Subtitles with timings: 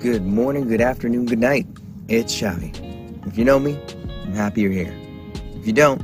[0.00, 1.66] Good morning, good afternoon, good night.
[2.06, 3.26] It's Xavi.
[3.26, 3.76] If you know me,
[4.22, 4.96] I'm happy you're here.
[5.56, 6.00] If you don't,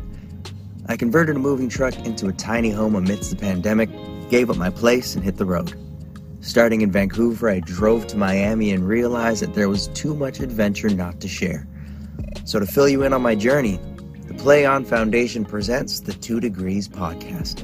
[0.89, 3.89] I converted a moving truck into a tiny home amidst the pandemic,
[4.31, 5.79] gave up my place, and hit the road.
[6.41, 10.91] Starting in Vancouver, I drove to Miami and realized that there was too much adventure
[10.91, 11.65] not to share.
[12.45, 13.79] So, to fill you in on my journey,
[14.27, 17.63] the Play On Foundation presents the Two Degrees podcast.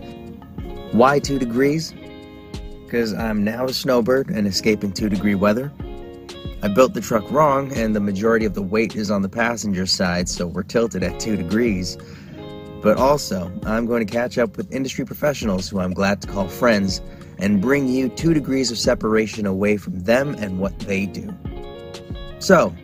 [0.94, 1.92] Why two degrees?
[2.84, 5.72] Because I'm now a snowbird and escaping two degree weather.
[6.62, 9.86] I built the truck wrong, and the majority of the weight is on the passenger
[9.86, 11.96] side, so we're tilted at two degrees.
[12.82, 16.48] But also, I'm going to catch up with industry professionals who I'm glad to call
[16.48, 17.00] friends
[17.38, 21.34] and bring you two degrees of separation away from them and what they do.
[22.40, 22.74] So,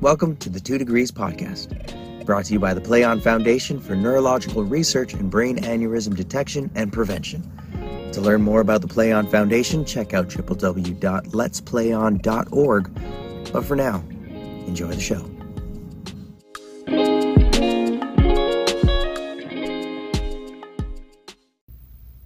[0.00, 3.96] welcome to the Two Degrees Podcast, brought to you by the Play On Foundation for
[3.96, 7.42] Neurological Research and Brain Aneurysm Detection and Prevention.
[8.16, 12.94] To learn more about the Play On Foundation, check out www.letsplayon.org.
[13.52, 14.02] But for now,
[14.66, 15.20] enjoy the show.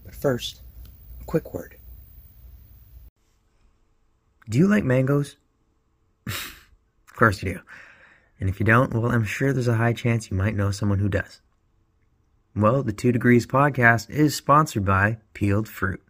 [0.05, 0.63] But first,
[1.21, 1.77] a quick word.
[4.49, 5.39] Do you like mangoes?
[6.29, 7.61] of course you do.
[8.39, 11.01] And if you don't, well, I'm sure there's a high chance you might know someone
[11.01, 11.41] who does.
[12.57, 16.03] Well, the Two Degrees podcast is sponsored by Peeled Fruit.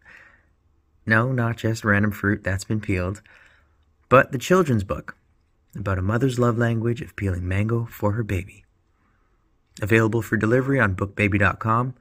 [1.05, 3.21] No, not just random fruit that's been peeled,
[4.09, 5.15] but the children's book
[5.75, 8.65] about a mother's love language of peeling mango for her baby.
[9.83, 11.93] Available for delivery on bookbaby.com,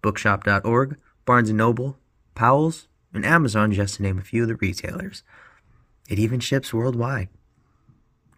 [0.00, 1.98] bookshop.org, Barnes & Noble,
[2.36, 5.24] Powell's, and Amazon, just to name a few of the retailers.
[6.08, 7.28] It even ships worldwide.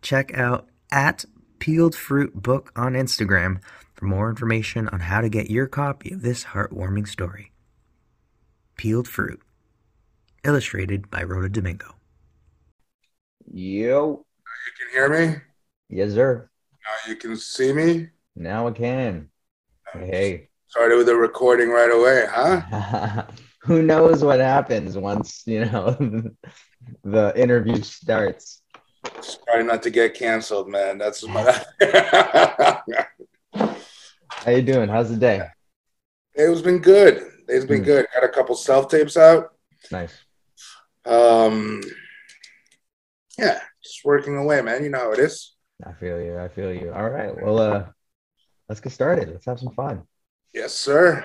[0.00, 1.26] Check out at
[1.58, 3.60] Peeled Fruit Book on Instagram
[4.00, 7.52] for more information on how to get your copy of this heartwarming story.
[8.76, 9.42] Peeled Fruit,
[10.42, 11.96] illustrated by Rhoda Domingo.
[13.52, 14.24] Yo.
[14.66, 15.36] You can hear me?
[15.90, 16.48] Yes, sir.
[16.82, 18.08] Now you can see me?
[18.34, 19.28] Now I can.
[19.92, 20.48] Hey.
[20.68, 23.26] Started with the recording right away, huh?
[23.64, 25.94] Who knows what happens once, you know,
[27.04, 28.62] the interview starts.
[29.46, 30.96] Try not to get canceled, man.
[30.96, 31.62] That's my
[34.44, 34.88] How you doing?
[34.88, 35.46] How's the day?
[36.34, 37.22] It's been good.
[37.48, 37.84] It's been Mm.
[37.84, 38.06] good.
[38.14, 39.54] Got a couple self tapes out.
[39.90, 40.14] Nice.
[41.04, 41.82] Um
[43.38, 44.82] yeah, just working away, man.
[44.84, 45.54] You know how it is.
[45.84, 46.38] I feel you.
[46.38, 46.92] I feel you.
[46.92, 47.34] All right.
[47.42, 47.86] Well, uh,
[48.68, 49.30] let's get started.
[49.30, 50.02] Let's have some fun.
[50.52, 51.24] Yes, sir.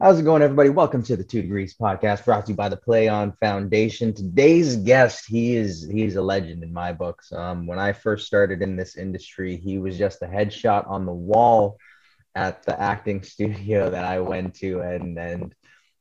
[0.00, 0.70] How's it going, everybody?
[0.70, 4.14] Welcome to the Two Degrees Podcast, brought to you by the Play On Foundation.
[4.14, 7.32] Today's guest, he is he's a legend in my books.
[7.32, 11.12] Um, when I first started in this industry, he was just a headshot on the
[11.12, 11.78] wall
[12.34, 15.54] at the acting studio that I went to, and and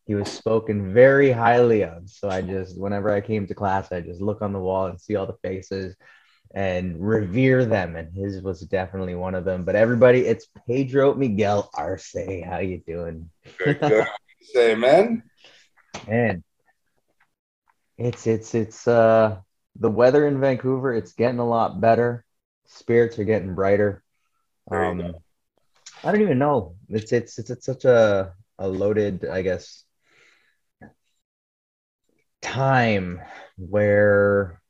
[0.08, 2.10] he was spoken very highly of.
[2.10, 5.00] So I just, whenever I came to class, I just look on the wall and
[5.00, 5.96] see all the faces
[6.56, 7.98] and revere them.
[7.98, 9.66] And his was definitely one of them.
[9.66, 12.16] But everybody, it's Pedro Miguel Arce.
[12.46, 13.30] How you doing?
[13.58, 14.08] Good, good.
[14.42, 15.24] Say, man.
[16.08, 16.44] Man,
[17.98, 19.40] it's it's it's uh
[19.78, 20.94] the weather in Vancouver.
[20.94, 22.24] It's getting a lot better.
[22.68, 24.04] Spirits are getting brighter.
[24.72, 25.16] Um.
[26.04, 26.76] I don't even know.
[26.90, 29.84] It's it's it's, it's such a a loaded, I guess,
[32.42, 33.22] time
[33.58, 34.62] where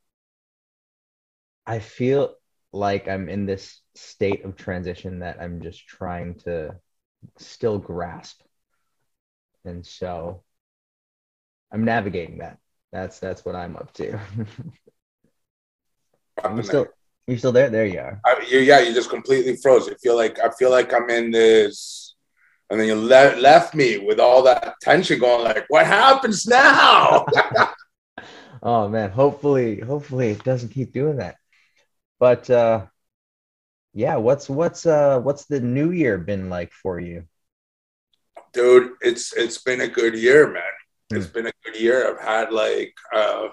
[1.66, 2.34] I feel
[2.72, 6.76] like I'm in this state of transition that I'm just trying to
[7.38, 8.40] still grasp.
[9.64, 10.42] And so
[11.70, 12.58] I'm navigating that.
[12.92, 14.18] That's that's what I'm up to.
[16.56, 16.86] you still
[17.32, 17.70] you still there?
[17.70, 18.20] There you are.
[18.24, 19.88] I, you, yeah, you just completely froze.
[19.88, 22.14] I feel like I feel like I'm in this,
[22.70, 25.44] and then you le- left me with all that tension going.
[25.44, 27.26] Like, what happens now?
[28.62, 31.36] Oh man, hopefully hopefully it doesn't keep doing that.
[32.18, 32.86] But uh
[33.92, 37.26] yeah, what's what's uh what's the new year been like for you?
[38.52, 40.62] dude it's it's been a good year man
[41.10, 43.48] It's been a good year i've had like uh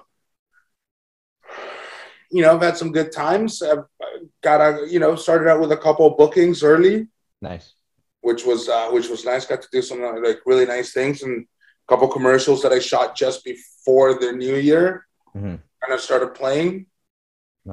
[2.36, 3.86] you know i've had some good times i've
[4.48, 6.98] got a you know started out with a couple of bookings early
[7.42, 7.68] Nice.
[8.28, 11.24] which was uh which was nice got to do some uh, like really nice things
[11.24, 14.86] and a couple commercials that i shot just before the new year
[15.36, 15.58] Mhm.
[15.82, 16.72] kind of started playing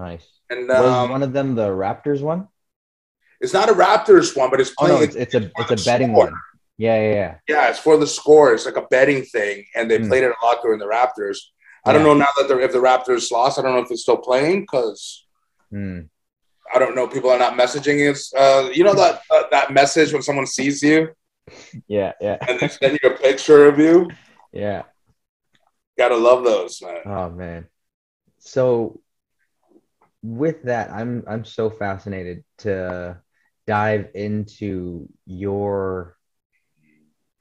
[0.05, 0.26] Nice.
[0.50, 2.43] and Was um, one of them the Raptors one?
[3.43, 4.94] it's not a raptors one but it's playing.
[4.94, 6.26] Oh no, it's it's a for it's a betting score.
[6.26, 6.35] one.
[6.79, 7.32] Yeah, yeah, yeah.
[7.53, 8.47] Yeah, it's for the score.
[8.55, 10.08] It's like a betting thing, and they Hmm.
[10.08, 11.38] played it a lot during the Raptors.
[11.84, 13.58] I don't know now that they're if the Raptors lost.
[13.58, 15.26] I don't know if it's still playing because
[15.70, 16.00] Hmm.
[16.75, 17.06] I don't know.
[17.08, 18.32] People are not messaging us.
[18.34, 21.08] Uh, you know that uh, that message when someone sees you
[21.88, 24.08] Yeah, yeah, and they send you a picture of you.
[24.52, 24.82] yeah.
[25.99, 27.02] Gotta love those, man.
[27.05, 27.67] Oh man.
[28.38, 29.00] so
[30.23, 33.19] with that, I'm I'm so fascinated to
[33.67, 36.17] dive into your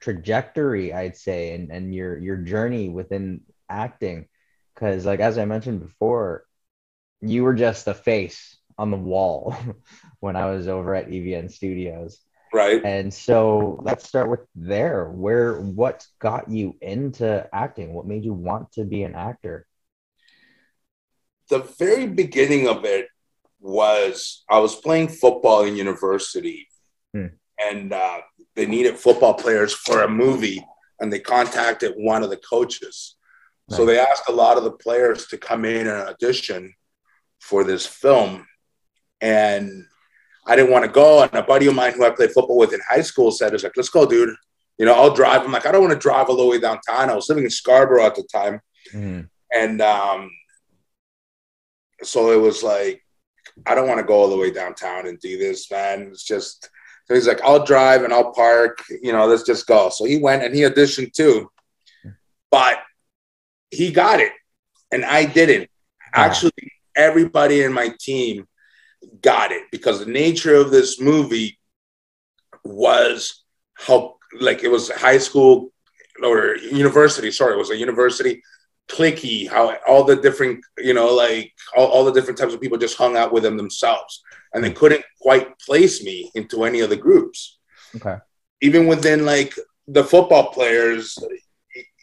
[0.00, 4.26] trajectory, I'd say, and, and your your journey within acting.
[4.82, 6.44] Cause like as I mentioned before,
[7.20, 9.54] you were just a face on the wall
[10.18, 12.18] when I was over at EVN Studios.
[12.52, 12.84] Right.
[12.84, 15.04] And so let's start with there.
[15.04, 17.94] Where what got you into acting?
[17.94, 19.68] What made you want to be an actor?
[21.48, 23.06] The very beginning of it
[23.60, 26.66] was I was playing football in university,
[27.14, 27.26] hmm.
[27.56, 28.22] and uh,
[28.56, 30.66] they needed football players for a movie,
[30.98, 33.14] and they contacted one of the coaches.
[33.72, 33.78] Nice.
[33.78, 36.74] So they asked a lot of the players to come in and audition
[37.40, 38.46] for this film,
[39.22, 39.86] and
[40.46, 41.22] I didn't want to go.
[41.22, 43.64] And a buddy of mine who I played football with in high school said, "Is
[43.64, 44.34] like, let's go, dude.
[44.76, 47.08] You know, I'll drive." I'm like, I don't want to drive all the way downtown.
[47.08, 48.60] I was living in Scarborough at the time,
[48.92, 49.26] mm.
[49.50, 50.30] and um,
[52.02, 53.02] so it was like,
[53.64, 56.02] I don't want to go all the way downtown and do this, man.
[56.02, 56.68] It's just.
[57.06, 58.78] So he's like, I'll drive and I'll park.
[59.02, 59.88] You know, let's just go.
[59.88, 61.50] So he went and he auditioned too,
[62.50, 62.78] but
[63.72, 64.32] he got it,
[64.90, 65.68] and I didn't.
[66.14, 66.24] Ah.
[66.26, 68.46] Actually, everybody in my team
[69.20, 71.58] got it because the nature of this movie
[72.64, 75.72] was how like it was high school
[76.22, 78.40] or university sorry it was a university
[78.88, 82.78] clicky how all the different you know like all, all the different types of people
[82.78, 84.22] just hung out with them themselves
[84.52, 84.76] and they hmm.
[84.76, 87.58] couldn't quite place me into any of the groups.
[87.96, 88.16] Okay.
[88.60, 89.54] Even within like
[89.88, 91.18] the football players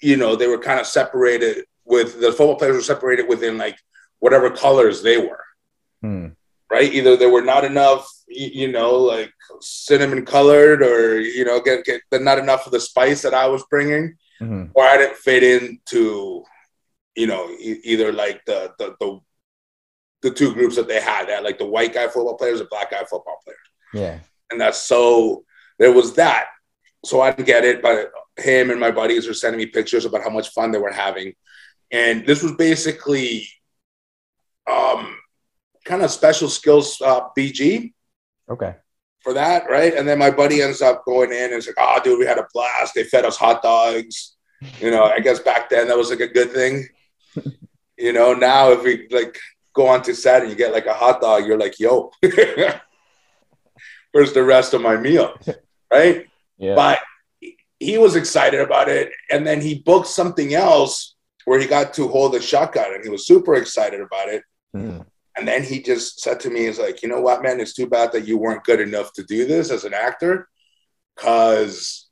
[0.02, 3.78] you know they were kind of separated with the football players were separated within like
[4.20, 5.44] whatever colors they were
[6.02, 6.28] hmm
[6.70, 6.92] right?
[6.94, 12.02] Either there were not enough, you know, like cinnamon colored, or you know, get get
[12.14, 14.66] not enough of the spice that I was bringing, mm-hmm.
[14.74, 16.44] or I didn't fit into,
[17.16, 19.20] you know, e- either like the, the the
[20.22, 22.92] the two groups that they had, that like the white guy football players, the black
[22.92, 23.60] guy football players.
[23.94, 24.20] Yeah,
[24.52, 25.44] and that's so
[25.80, 26.48] there was that.
[27.06, 30.24] So I didn't get it, but him and my buddies were sending me pictures about
[30.24, 31.34] how much fun they were having,
[31.92, 33.48] and this was basically
[34.70, 35.16] um
[35.86, 37.94] kind of special skills uh, BG.
[38.50, 38.76] Okay.
[39.22, 39.94] For that, right?
[39.94, 42.38] And then my buddy ends up going in and it's like, oh, dude, we had
[42.38, 42.94] a blast.
[42.96, 44.38] They fed us hot dogs.
[44.80, 46.88] You know, I guess back then that was like a good thing.
[47.98, 49.38] you know, now if we like
[49.74, 52.12] go on to set and you get like a hot dog, you're like, yo,
[54.12, 55.34] where's the rest of my meal?
[55.92, 56.28] Right?
[56.60, 56.76] Yeah.
[56.76, 57.00] But
[57.80, 59.12] he was excited about it.
[59.32, 61.16] And then he booked something else
[61.46, 64.44] where he got to hold a shotgun and he was super excited about it.
[64.76, 65.06] Mm.
[65.38, 67.88] And then he just said to me, he's like, you know what, man, it's too
[67.88, 70.50] bad that you weren't good enough to do this as an actor
[71.16, 72.10] because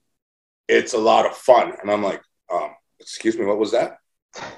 [0.68, 1.74] it's a lot of fun.
[1.82, 2.22] And I'm like,
[2.52, 3.98] um, excuse me, what was that?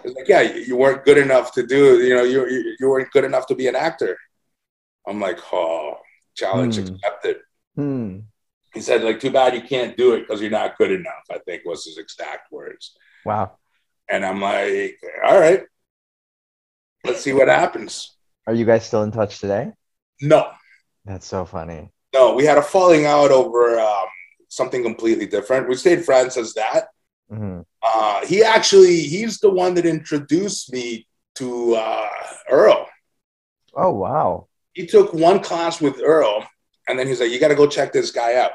[0.03, 3.23] He's like, yeah, you weren't good enough to do, you know, you, you, weren't good
[3.23, 4.17] enough to be an actor.
[5.07, 5.95] I'm like, oh,
[6.35, 6.93] challenge hmm.
[6.93, 7.37] accepted.
[7.75, 8.19] Hmm.
[8.73, 11.39] He said, like, too bad you can't do it because you're not good enough, I
[11.39, 12.95] think was his exact words.
[13.25, 13.57] Wow.
[14.07, 15.63] And I'm like, all right,
[17.03, 18.15] let's see what happens.
[18.47, 19.71] Are you guys still in touch today?
[20.21, 20.51] No.
[21.05, 21.91] That's so funny.
[22.13, 24.05] No, we had a falling out over um,
[24.47, 25.69] something completely different.
[25.69, 26.87] We stayed friends as that.
[27.31, 27.61] Mm-hmm.
[27.83, 32.09] Uh, he actually, he's the one that introduced me to uh,
[32.49, 32.87] Earl.
[33.75, 34.47] Oh, wow.
[34.73, 36.45] He took one class with Earl,
[36.89, 38.51] and then he's like, You got to go check this guy out.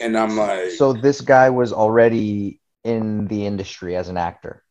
[0.00, 4.64] And I'm like, So this guy was already in the industry as an actor?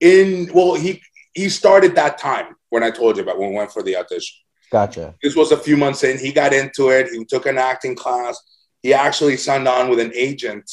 [0.00, 1.02] In, well, he
[1.34, 4.36] he started that time when I told you about when we went for the audition.
[4.72, 5.14] Gotcha.
[5.22, 6.18] This was a few months in.
[6.18, 7.08] He got into it.
[7.08, 8.40] He took an acting class.
[8.82, 10.70] He actually signed on with an agent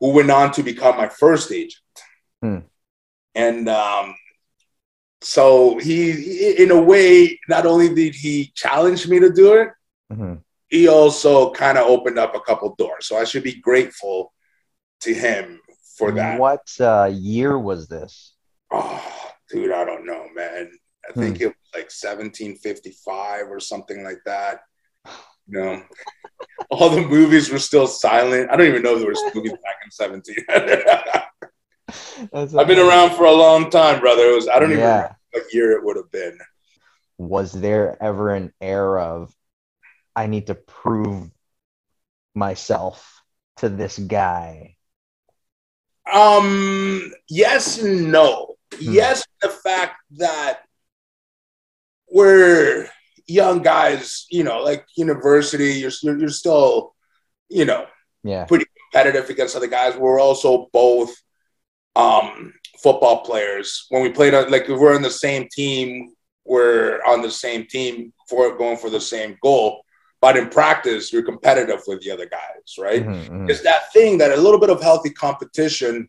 [0.00, 1.82] who went on to become my first agent.
[2.42, 2.58] Hmm.
[3.34, 4.14] And um,
[5.20, 9.68] so he, in a way, not only did he challenge me to do it,
[10.12, 10.34] mm-hmm.
[10.68, 13.06] he also kind of opened up a couple doors.
[13.06, 14.32] So I should be grateful
[15.00, 15.60] to him
[15.96, 16.38] for that.
[16.38, 18.34] What uh, year was this?
[18.70, 20.70] Oh, dude, I don't know, man.
[21.08, 21.44] I think hmm.
[21.44, 24.60] it was like 1755 or something like that.
[25.48, 25.82] You know,
[26.70, 28.50] all the movies were still silent.
[28.50, 30.36] I don't even know if there was movies back in 17.
[32.34, 34.22] I've been around for a long time, brother.
[34.22, 36.38] It was I don't even know what year it would have been.
[37.16, 39.34] Was there ever an era of
[40.14, 41.30] I need to prove
[42.34, 43.22] myself
[43.58, 44.76] to this guy?
[46.12, 48.56] Um, yes and no.
[48.74, 48.92] Hmm.
[48.92, 50.60] Yes, the fact that
[52.10, 52.88] we're
[53.26, 56.94] young guys, you know, like university, you're you're still,
[57.48, 57.86] you know,
[58.24, 59.96] yeah, pretty competitive against other guys.
[59.96, 61.14] We're also both
[61.98, 66.14] um, football players when we played like if we're on the same team
[66.44, 69.82] we're on the same team for going for the same goal
[70.20, 73.50] but in practice you're competitive with the other guys right mm-hmm, mm-hmm.
[73.50, 76.08] it's that thing that a little bit of healthy competition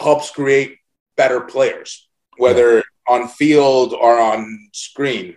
[0.00, 0.78] helps create
[1.16, 2.08] better players
[2.38, 2.82] whether yeah.
[3.08, 5.36] on field or on screen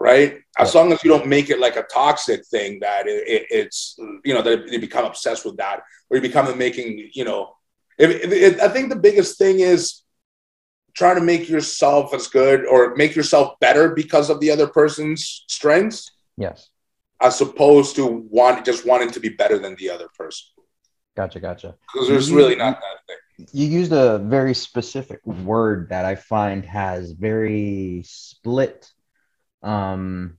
[0.00, 0.62] right yeah.
[0.64, 3.94] as long as you don't make it like a toxic thing that it, it, it's
[4.24, 7.54] you know that you become obsessed with that or you become making you know
[8.00, 10.02] if, if, I think the biggest thing is
[10.94, 15.44] trying to make yourself as good or make yourself better because of the other person's
[15.48, 16.10] strengths.
[16.36, 16.68] Yes.
[17.20, 20.48] As opposed to want just wanting to be better than the other person.
[21.16, 21.74] Gotcha, gotcha.
[21.92, 23.48] Because there's you, really not that thing.
[23.52, 28.90] You used a very specific word that I find has very split
[29.62, 30.38] um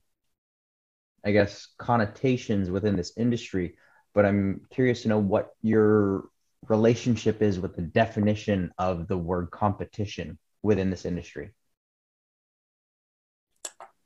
[1.24, 3.76] I guess connotations within this industry,
[4.12, 6.24] but I'm curious to know what your
[6.68, 11.50] relationship is with the definition of the word competition within this industry?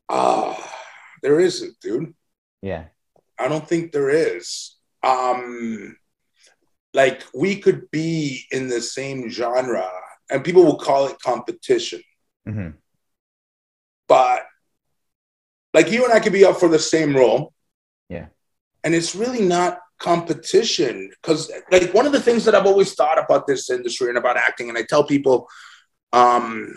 [0.09, 0.55] Uh,
[1.23, 2.15] there isn't, dude.
[2.63, 2.85] Yeah.
[3.39, 4.77] I don't think there is.
[5.03, 5.97] Um,
[6.95, 9.89] like we could be in the same genre
[10.31, 12.03] and people will call it competition.
[12.49, 12.71] Mm-hmm.
[14.09, 14.47] But
[15.75, 17.53] like you and I could be up for the same role.
[18.09, 18.27] Yeah.
[18.83, 21.11] And it's really not competition.
[21.23, 24.37] Because like one of the things that i've always thought about this industry and about
[24.37, 25.49] acting and i tell people
[26.13, 26.75] um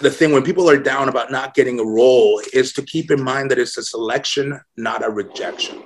[0.00, 3.22] the thing when people are down about not getting a role is to keep in
[3.22, 5.82] mind that it's a selection not a rejection.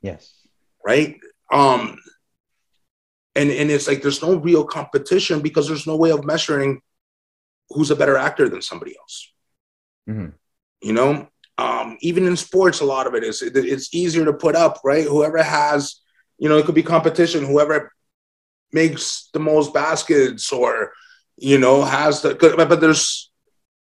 [0.00, 0.32] Yes.
[0.84, 1.16] Right?
[1.52, 1.98] Um
[3.34, 6.80] and and it's like there's no real competition because there's no way of measuring
[7.70, 9.32] who's a better actor than somebody else.
[10.08, 10.28] Mm-hmm.
[10.82, 14.54] you know um, even in sports, a lot of it is it's easier to put
[14.54, 15.04] up, right?
[15.04, 16.00] Whoever has,
[16.38, 17.44] you know, it could be competition.
[17.44, 17.92] Whoever
[18.72, 20.92] makes the most baskets, or
[21.36, 22.34] you know, has the.
[22.68, 23.30] But there's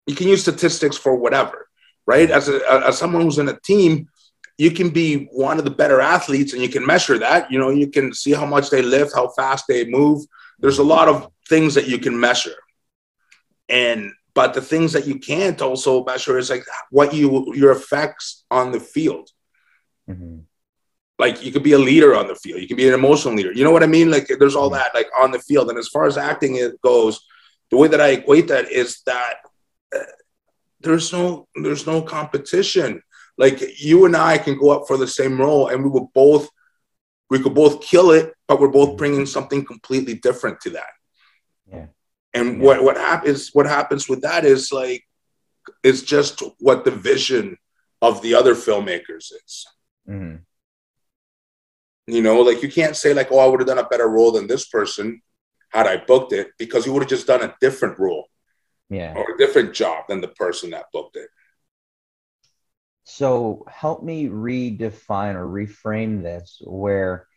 [0.08, 1.68] you can use statistics for whatever,
[2.08, 2.32] right?
[2.32, 4.10] As a as someone who's in a team,
[4.58, 7.52] you can be one of the better athletes, and you can measure that.
[7.52, 10.26] You know, you can see how much they lift, how fast they move.
[10.60, 12.56] There's a lot of things that you can measure,
[13.70, 18.44] and but the things that you can't also measure is like what you your effects
[18.50, 19.30] on the field.
[20.10, 20.40] Mm-hmm.
[21.20, 23.52] Like you could be a leader on the field, you can be an emotional leader.
[23.52, 24.10] You know what I mean?
[24.10, 24.76] Like there's all mm-hmm.
[24.76, 25.70] that like on the field.
[25.70, 27.22] And as far as acting it goes,
[27.70, 29.36] the way that I equate that is that
[29.96, 30.00] uh,
[30.80, 33.02] there's no there's no competition.
[33.38, 36.50] Like you and I can go up for the same role, and we will both
[37.30, 38.98] we could both kill it, but we're both mm-hmm.
[38.98, 40.92] bringing something completely different to that.
[41.72, 41.86] Yeah.
[42.34, 42.64] And yeah.
[42.64, 45.04] what what happens what happens with that is like
[45.84, 47.58] it's just what the vision
[48.02, 49.68] of the other filmmakers is.
[50.10, 50.38] Mm-hmm.
[52.08, 54.32] You know, like you can't say like, "Oh, I would have done a better role
[54.32, 55.22] than this person
[55.70, 58.28] had I booked it," because you would have just done a different role,
[58.90, 61.30] yeah, or a different job than the person that booked it.
[63.04, 67.28] So help me redefine or reframe this, where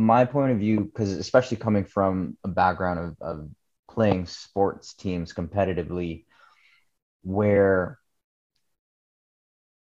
[0.00, 3.48] my point of view, because especially coming from a background of, of
[3.88, 6.24] playing sports teams competitively,
[7.22, 7.98] where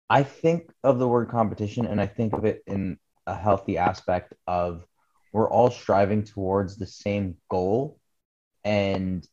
[0.10, 4.34] I think of the word competition and I think of it in a healthy aspect
[4.48, 4.86] of
[5.34, 8.00] we're all striving towards the same goal.
[8.64, 9.28] And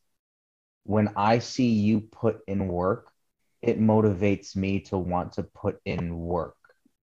[0.84, 3.10] when I see you put in work,
[3.60, 6.56] it motivates me to want to put in work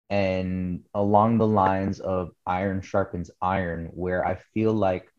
[0.09, 5.11] and along the lines of iron sharpens iron, where I feel like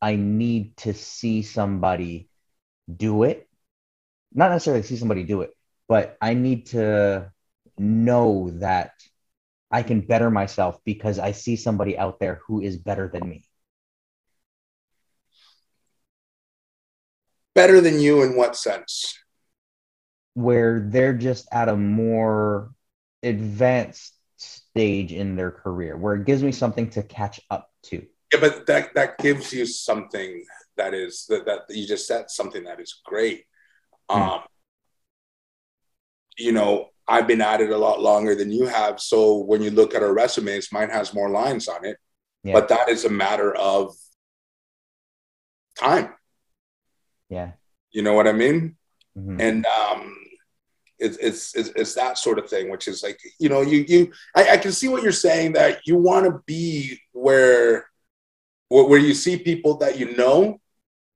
[0.00, 2.28] I need to see somebody
[2.94, 3.48] do it.
[4.32, 5.50] Not necessarily see somebody do it,
[5.88, 7.30] but I need to
[7.78, 8.92] know that
[9.70, 13.44] I can better myself because I see somebody out there who is better than me.
[17.54, 19.18] Better than you in what sense?
[20.34, 22.70] Where they're just at a more
[23.22, 28.04] advanced stage in their career where it gives me something to catch up to.
[28.32, 30.44] Yeah, but that that gives you something
[30.76, 33.44] that is that, that you just said something that is great.
[34.10, 34.22] Hmm.
[34.22, 34.40] Um,
[36.38, 39.00] you know, I've been at it a lot longer than you have.
[39.00, 41.98] So when you look at our resumes, mine has more lines on it.
[42.42, 42.54] Yeah.
[42.54, 43.94] But that is a matter of
[45.78, 46.14] time.
[47.28, 47.52] Yeah.
[47.90, 48.76] You know what I mean?
[49.16, 49.40] Mm-hmm.
[49.40, 50.16] And um,
[51.02, 54.12] it's, it's, it's it's that sort of thing, which is like you know you you
[54.34, 57.86] I, I can see what you're saying that you want to be where
[58.68, 60.60] where you see people that you know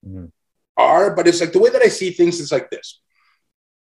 [0.07, 0.27] mm-hmm.
[0.77, 3.01] are, but it's like the way that I see things is like this.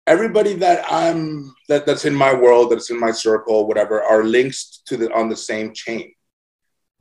[0.05, 4.81] Everybody that I'm that that's in my world, that's in my circle, whatever, are links
[4.87, 6.11] to the on the same chain.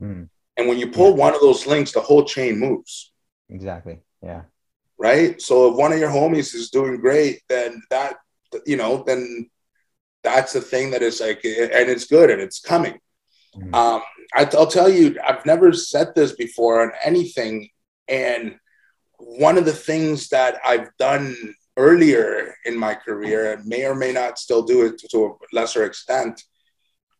[0.00, 0.24] Mm-hmm.
[0.56, 1.24] And when you pull Yeah.
[1.24, 3.12] one of those links, the whole chain moves.
[3.48, 3.98] Exactly.
[4.22, 4.42] Yeah.
[4.98, 5.40] right?
[5.42, 8.16] So if one of your homies is doing great, then that
[8.66, 9.50] you know, then
[10.22, 12.98] that's the thing that is like, and it's good and it's coming.
[13.56, 13.74] Mhm.
[13.74, 14.02] Um,
[14.34, 17.68] I, will tell you, I've never said this before on anything,
[18.08, 18.58] and
[19.18, 24.12] one of the things that I've done earlier in my career, and may or may
[24.12, 26.42] not still do it to a lesser extent,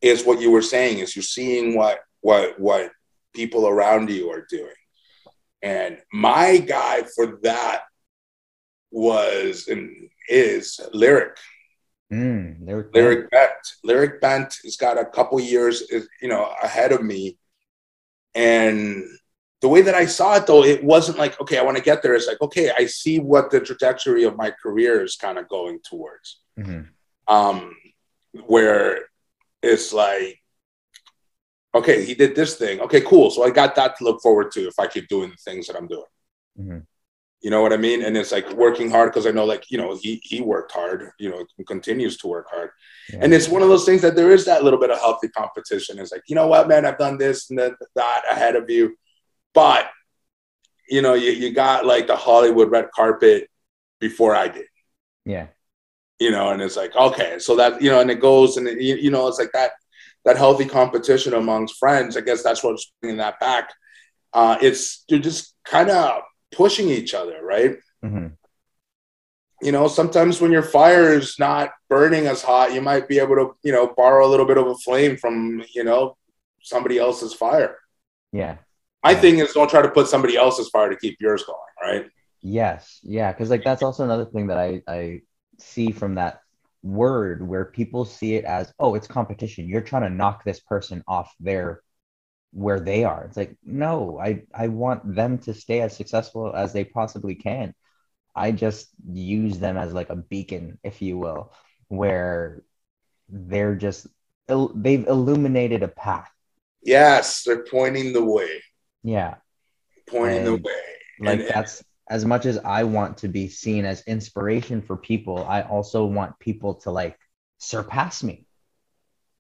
[0.01, 2.93] is what you were saying: is you're seeing what what what
[3.35, 4.75] people around you are doing.
[5.63, 7.83] And my guy for that
[8.91, 11.37] was and is lyric.
[12.13, 13.51] Mm, were Lyric Bent.
[13.85, 15.83] Lyric Bent has got a couple years,
[16.21, 17.39] you know, ahead of me.
[18.35, 19.05] And
[19.63, 22.03] the way that I saw it, though, it wasn't like, okay, I want to get
[22.03, 22.15] there.
[22.15, 25.79] It's like, okay, I see what the trajectory of my career is kind of going
[25.89, 26.41] towards.
[26.59, 26.89] Mhm.
[27.29, 27.77] Um,
[28.47, 29.07] where
[29.63, 30.43] it's like,
[31.75, 32.81] okay, he did this thing.
[32.81, 33.31] Okay, cool.
[33.31, 35.77] So I got that to look forward to if I keep doing the things that
[35.77, 36.11] I'm doing.
[36.61, 36.87] Mhm.
[37.43, 38.05] You know what I mean?
[38.05, 41.11] And it's like working hard because I know, like, you know, he he worked hard,
[41.19, 42.71] you know, continues to work hard.
[43.13, 43.19] Yeah.
[43.23, 45.99] And it's one of those things that there is that little bit of healthy competition.
[45.99, 48.97] It's like, you know what, man, I've done this and that, that ahead of you.
[49.55, 49.91] But,
[50.89, 53.51] you know, you, you got like the Hollywood red carpet
[53.99, 54.67] before I did,
[55.25, 55.49] yeah.
[56.19, 58.81] you know, and it's like, okay, so that, you know, and it goes and, it,
[58.81, 59.73] you, you know, it's like that,
[60.25, 62.17] that healthy competition amongst friends.
[62.17, 63.73] I guess that's what's bringing that back.
[64.33, 67.77] Uh, it's, you're just kind of pushing each other, right?
[68.05, 68.37] Mhm.
[69.61, 73.37] you know, sometimes when your fire is not burning as hot, you might be able
[73.37, 76.17] to, you know, borrow a little bit of a flame from, you know,
[76.63, 77.77] somebody else's fire.
[78.33, 78.57] Yeah.
[79.05, 79.21] My Yeah.
[79.21, 82.11] thing is don't try to put somebody else's fire to keep yours going, right?
[82.41, 85.23] Yes, yeah, because like that's also another thing that I I
[85.59, 86.41] see from that
[86.83, 89.69] word where people see it as oh it's competition.
[89.69, 91.83] You're trying to knock this person off their
[92.53, 93.25] where they are.
[93.25, 97.75] It's like no, I I want them to stay as successful as they possibly can.
[98.35, 101.53] I just use them as like a beacon, if you will,
[101.89, 102.63] where
[103.29, 104.07] they're just
[104.49, 106.31] they've illuminated a path.
[106.83, 108.63] Yes, they're pointing the way,
[109.03, 109.37] Yeah,
[110.09, 110.83] pointing the way.
[111.21, 115.45] like And- that's as much as I want to be seen as inspiration for people,
[115.45, 117.17] I also want people to like
[117.59, 118.47] surpass me.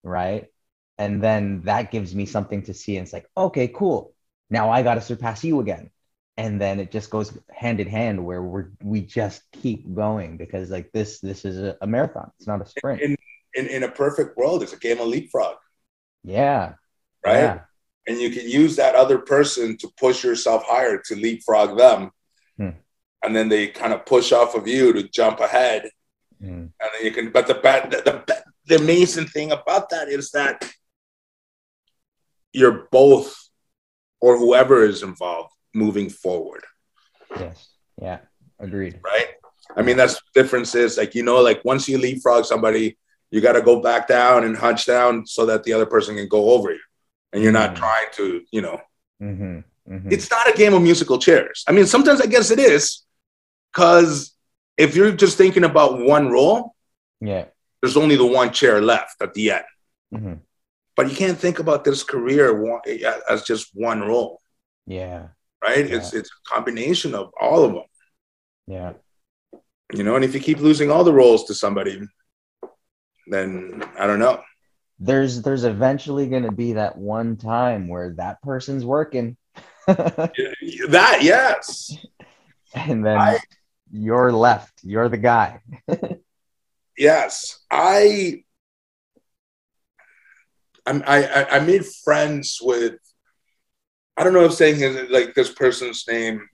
[0.02, 0.46] Right.
[1.02, 2.96] And then that gives me something to see.
[2.96, 4.14] And it's like, okay, cool.
[4.50, 5.90] Now I got to surpass you again.
[6.36, 10.70] And then it just goes hand in hand where we're, we just keep going because
[10.70, 12.30] like this, this is a, a marathon.
[12.38, 13.02] It's not a sprint.
[13.02, 13.16] in,
[13.54, 15.56] in, in a perfect world, it's a game of leapfrog,
[16.22, 16.74] yeah.
[17.26, 17.40] right?
[17.40, 17.60] Yeah.
[18.06, 22.12] And you can use that other person to push yourself higher to leapfrog them.
[22.56, 22.78] Hmm.
[23.24, 25.90] And then they kind of push off of you to jump ahead.
[26.42, 26.48] Mm.
[26.48, 30.32] and then you can but the bad the, the, the amazing thing about that is
[30.32, 30.68] that
[32.52, 33.34] you're both
[34.20, 36.64] or whoever is involved moving forward
[37.38, 37.68] Yes.
[38.00, 38.18] Yeah.
[38.60, 39.00] Agreed.
[39.02, 39.28] right
[39.76, 42.96] i mean that's the difference is like you know like once you leapfrog somebody
[43.30, 46.28] you got to go back down and hunch down so that the other person can
[46.28, 46.80] go over you
[47.32, 47.76] and you're not Mm.
[47.76, 48.78] trying to you know
[49.18, 52.58] hmm hmm it's not a game of musical chairs i mean sometimes i guess it
[52.58, 53.04] is
[53.72, 54.34] because
[54.76, 56.74] if you're just thinking about one role
[57.20, 57.44] yeah.
[57.80, 59.64] there's only the one chair left at the end
[60.14, 60.34] hmm
[60.96, 62.46] but you can't think about this career
[63.28, 64.40] as just one role,
[64.86, 65.28] Yeah.
[65.62, 65.88] right?
[65.88, 65.96] Yeah.
[65.96, 67.84] It's it's a combination of all of them,
[68.66, 68.92] Yeah.
[69.92, 70.16] you know.
[70.16, 72.00] And if you keep losing all the roles to somebody,
[73.26, 74.42] then I don't know.
[74.98, 79.36] there's there's eventually going to be that one time where that person's working
[79.86, 81.96] That yes,
[82.74, 83.38] and then I-
[83.90, 85.60] you're left you're the guy
[86.96, 87.58] yes.
[87.70, 88.44] I
[90.86, 92.94] I I I made friends with.
[94.16, 96.46] I don't know if saying his, like this person's name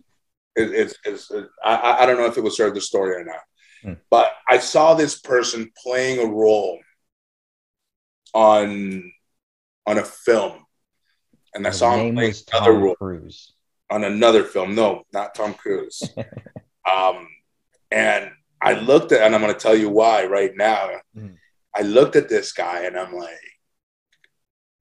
[0.57, 0.71] is
[1.05, 1.33] is, is,
[1.65, 3.41] I I- don't know if it would serve the story or not,
[3.83, 3.93] Hmm.
[4.11, 6.79] but I saw this person playing a role
[8.35, 9.13] on
[9.87, 10.65] on a film,
[11.55, 13.55] and I His saw him was another Tom role Cruise
[13.91, 14.75] on another film.
[14.75, 16.03] No, not Tom Cruise.
[16.91, 17.27] um,
[17.91, 20.91] and I looked at, and I'm going to tell you why right now.
[21.17, 21.37] Mhm.
[21.75, 23.39] I looked at this guy, and I'm like,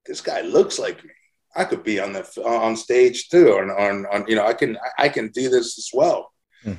[0.07, 1.11] this guy looks like me.
[1.55, 4.77] I could be on the on stage too, or on, on you know, I can
[4.97, 6.31] I can do this as well.
[6.63, 6.73] Hmm.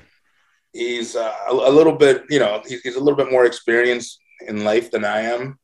[0.72, 4.20] He's uh, a, a little bit, you know, he's, he's a little bit more experienced
[4.46, 5.58] in life than I am,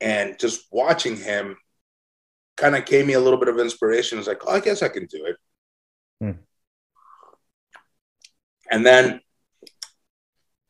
[0.00, 1.56] and just watching him
[2.56, 4.18] kind of gave me a little bit of inspiration.
[4.18, 5.36] It's like, oh, I guess I can do it.
[6.20, 6.38] Hmm.
[8.70, 9.20] And then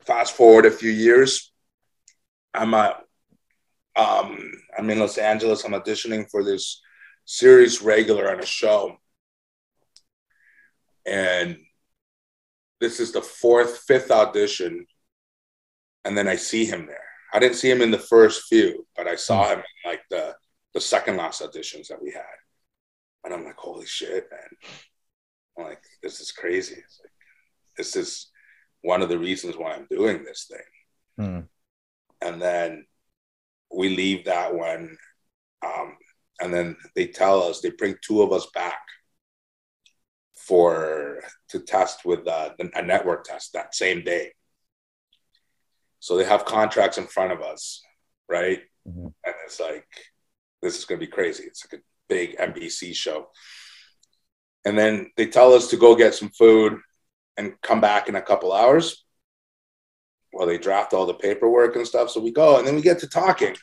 [0.05, 1.51] fast forward a few years,
[2.53, 3.03] I'm at,
[3.95, 5.63] um, I'm in Los Angeles.
[5.63, 6.81] I'm auditioning for this
[7.25, 8.97] series regular on a show.
[11.05, 11.57] And
[12.79, 14.85] this is the fourth, fifth audition.
[16.05, 17.03] And then I see him there.
[17.33, 20.35] I didn't see him in the first few, but I saw him in like the
[20.73, 22.23] the second last auditions that we had.
[23.23, 24.49] And I'm like, holy shit, man.
[25.57, 26.75] I'm like, this is crazy.
[26.75, 27.11] Like,
[27.77, 28.31] this is
[28.81, 31.25] one of the reasons why I'm doing this thing.
[31.25, 31.39] Hmm.
[32.25, 32.85] And then
[33.73, 34.97] we leave that one.
[35.65, 35.97] Um,
[36.39, 38.81] and then they tell us, they bring two of us back
[40.35, 44.33] for to test with uh, a network test that same day.
[45.99, 47.81] So they have contracts in front of us,
[48.27, 48.61] right?
[48.87, 49.13] Mhm.
[49.23, 49.87] And it's like,
[50.61, 51.43] this is going to be crazy.
[51.43, 53.29] It's like a big NBC show.
[54.65, 56.79] And then they tell us to go get some food
[57.37, 59.05] and come back in a couple hours.
[60.33, 62.09] Well, they draft all the paperwork and stuff.
[62.09, 63.55] So we go and then we get to talking.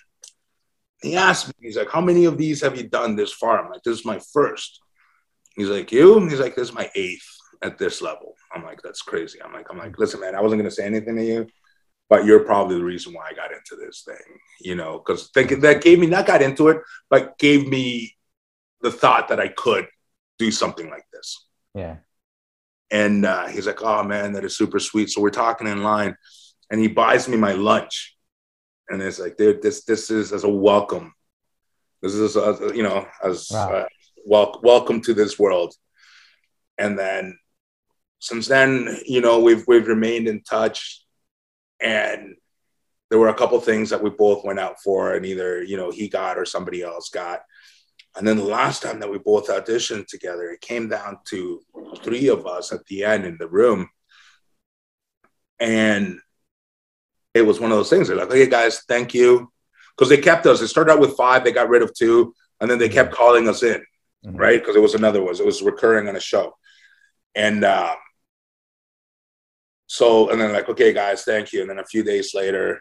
[1.03, 3.63] He asked me, he's like, How many of these have you done this far?
[3.63, 4.81] I'm like, This is my first.
[5.57, 6.29] He's like, You?
[6.29, 7.27] He's like, This is my eighth
[7.63, 8.35] at this level.
[8.55, 9.41] I'm like, That's crazy.
[9.43, 11.47] I'm like, I'm like, listen, man, I wasn't gonna say anything to you,
[12.09, 15.61] but you're probably the reason why I got into this thing, you know, because thinking
[15.61, 16.79] that gave me not got into it,
[17.09, 18.17] but gave me
[18.81, 19.87] the thought that I could
[20.39, 21.47] do something like this.
[21.75, 21.97] Yeah.
[22.91, 26.17] And uh, he's like, "Oh man, that is super sweet." So we're talking in line,
[26.71, 28.17] and he buys me my lunch,
[28.89, 31.15] and it's like, "Dude, this this is as a welcome.
[32.03, 33.73] This is as, you know as Wow.
[33.73, 33.87] uh,
[34.25, 35.75] wel- welcome to this world."
[36.79, 37.39] And then
[38.21, 41.05] since then, you know, we've we've remained in touch,
[41.81, 42.37] and
[43.11, 45.91] there were a couple things that we both went out for, and either you know
[45.91, 47.41] he got or somebody else got.
[48.17, 51.63] And then the last time that we both auditioned together, it came down to
[52.03, 53.89] three of us at the end in the room.
[55.61, 56.19] And
[57.35, 58.09] it was one of those things.
[58.09, 59.51] They're like, hey guys, thank you.
[59.97, 60.61] Because they kept us.
[60.61, 63.49] It started out with five, they got rid of two, and then they kept calling
[63.49, 63.83] us in,
[64.25, 64.39] Mhm.
[64.39, 64.61] right?
[64.61, 66.57] Because it was another was it was recurring on a show.
[67.35, 67.97] And um,
[69.87, 71.63] so, and then like, okay, guys, thank you.
[71.63, 72.81] And then a few days later,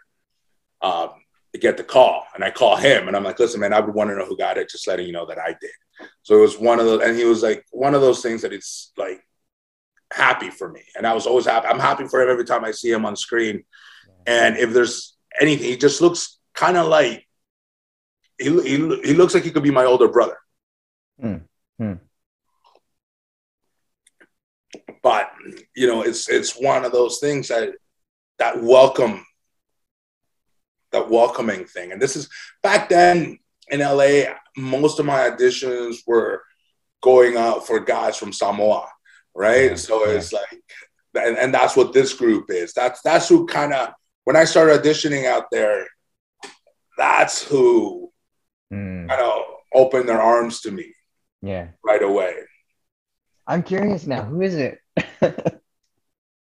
[0.81, 1.09] um,
[1.55, 3.95] I get the call and I call him and I'm like, listen, man, I would
[3.95, 5.71] want to know who got it, just letting you know that I did.
[6.21, 8.53] So it was one of those, and he was like, one of those things that
[8.53, 9.21] it's like
[10.13, 10.83] happy for me.
[10.95, 11.67] And I was always happy.
[11.67, 13.63] I'm happy for him every time I see him on screen.
[14.27, 17.25] And if there's anything, he just looks kind of like,
[18.37, 20.37] he, he, he looks like he could be my older brother.
[21.19, 21.37] Hmm.
[21.79, 21.93] Hmm.
[25.01, 25.31] But,
[25.75, 27.73] you know, it's, it's one of those things that,
[28.37, 29.25] that welcome
[30.91, 31.91] that welcoming thing.
[31.91, 32.29] And this is
[32.63, 36.43] back then in LA, most of my auditions were
[37.01, 38.87] going out for guys from Samoa,
[39.35, 39.71] right?
[39.71, 40.13] Yeah, so yeah.
[40.13, 40.61] it's like,
[41.15, 42.73] and, and that's what this group is.
[42.73, 43.93] That's that's who kind of
[44.27, 45.87] when I started auditioning out there,
[46.97, 48.11] that's who
[48.69, 49.07] Hmm.
[49.07, 49.41] kind of
[49.73, 50.93] opened their arms to me
[51.41, 51.67] Yeah.
[51.81, 52.33] right away.
[53.47, 54.23] I'm curious now.
[54.23, 54.79] Who is it?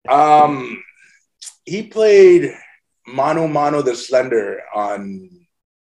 [0.09, 0.83] Um,
[1.66, 2.54] he played
[3.07, 5.28] Mano Mano the Slender on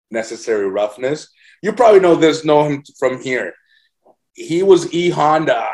[0.10, 1.28] Necessary Roughness.
[1.62, 3.54] You probably know this, know him from here.
[4.34, 5.67] He was E Honda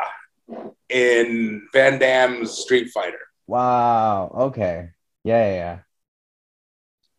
[0.90, 4.30] in Van Damme's Street Fighter, wow.
[4.48, 4.90] Okay.
[5.24, 5.46] Yeah.
[5.54, 5.78] Yeah.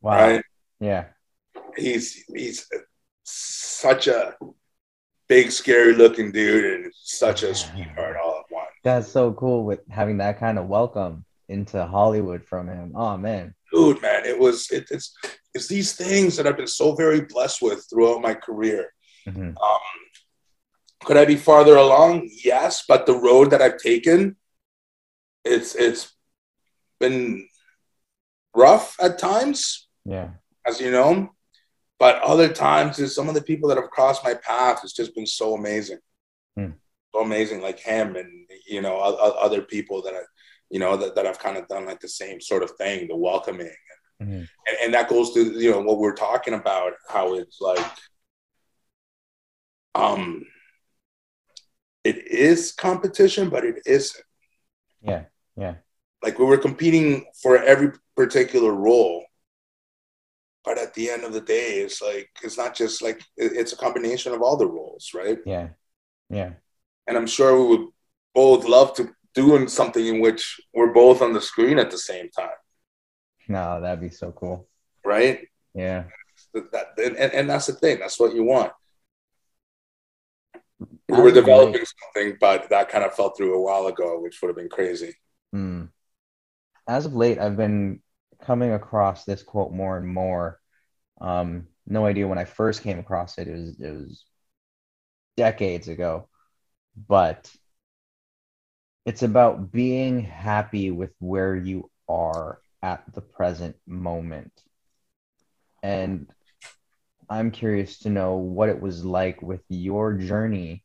[0.03, 0.17] Wow.
[0.17, 0.43] right?
[0.79, 1.05] Yeah.
[1.77, 2.67] He's he's
[3.23, 4.35] such a
[5.27, 8.69] big, scary looking dude and such a sweetheart all at once.
[8.83, 12.91] That's so cool with having that kind of welcome into Hollywood from him.
[12.95, 13.55] Oh man.
[13.71, 15.15] dude, man, it was it, it's
[15.55, 18.93] it's these things that I've been so very blessed with throughout my career.
[19.27, 19.55] Mhm.
[19.59, 19.79] Um,
[21.05, 22.29] could I be farther along?
[22.43, 24.35] Yes, but the road that I've taken,
[25.45, 26.13] it's it's
[26.99, 27.47] been
[28.55, 30.31] rough at times, Yeah.
[30.65, 31.33] as you know,
[31.99, 35.15] but other times is some of the people that have crossed my path It's just
[35.15, 35.99] been so amazing,
[36.57, 36.71] Hmm.
[37.13, 40.21] so amazing, like him and you know other people that I,
[40.69, 43.15] you know that, that I've kind of done like the same sort of thing, the
[43.15, 43.75] welcoming
[44.21, 44.47] Mhm.
[44.67, 47.85] and, and that goes to you know what we're talking about how it's like
[49.95, 50.45] um
[52.03, 54.23] it is competition but it isn't
[55.01, 55.25] Yeah.
[55.55, 55.75] Yeah.
[56.21, 59.25] like we were competing for every particular role
[60.65, 63.77] but at the end of the day it's like it's not just like it's a
[63.77, 65.69] combination of all the roles right Yeah.
[66.29, 66.53] Yeah.
[67.07, 67.87] and i'm sure we would
[68.33, 72.29] both love to doing something in which we're both on the screen at the same
[72.29, 72.57] time
[73.47, 74.67] No, that'd be so cool.
[75.05, 76.03] right Yeah.
[76.53, 78.71] that, and, and, that's the thing that's what you want
[81.09, 84.49] we were developing something but that kind of fell through a while ago which would
[84.49, 85.15] have been crazy
[85.51, 85.85] Hmm.
[86.87, 88.01] As of late, I've been
[88.45, 90.59] coming across this quote more and more.
[91.21, 93.47] Um, no idea when I first came across it.
[93.47, 94.25] It was it was
[95.37, 96.29] decades ago,
[97.07, 97.51] but
[99.05, 104.51] it's about being happy with where you are at the present moment.
[105.81, 106.29] And
[107.29, 110.83] I'm curious to know what it was like with your journey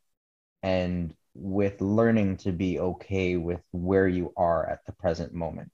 [0.63, 5.71] and with learning to be okay with where you are at the present moment.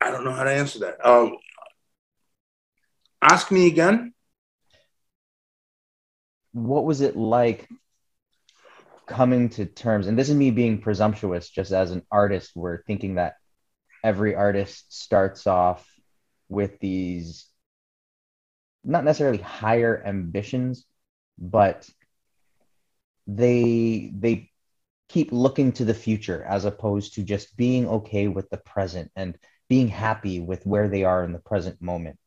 [0.00, 1.06] I don't know how to answer that.
[1.06, 1.36] Um,
[3.22, 4.14] ask me again.
[6.52, 7.68] What was it like
[9.06, 10.06] coming to terms?
[10.06, 13.34] And this is me being presumptuous, just as an artist, we're thinking that
[14.02, 15.86] every artist starts off
[16.48, 17.46] with these
[18.84, 20.86] not necessarily higher ambitions,
[21.36, 21.88] but
[23.26, 24.50] they they
[25.08, 29.38] keep looking to the future as opposed to just being okay with the present and
[29.68, 32.18] being happy with where they are in the present moment.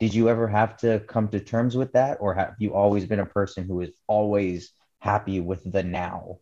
[0.00, 3.20] Did you ever have to come to terms with that, or have you always been
[3.20, 6.38] a person who is always happy with the now?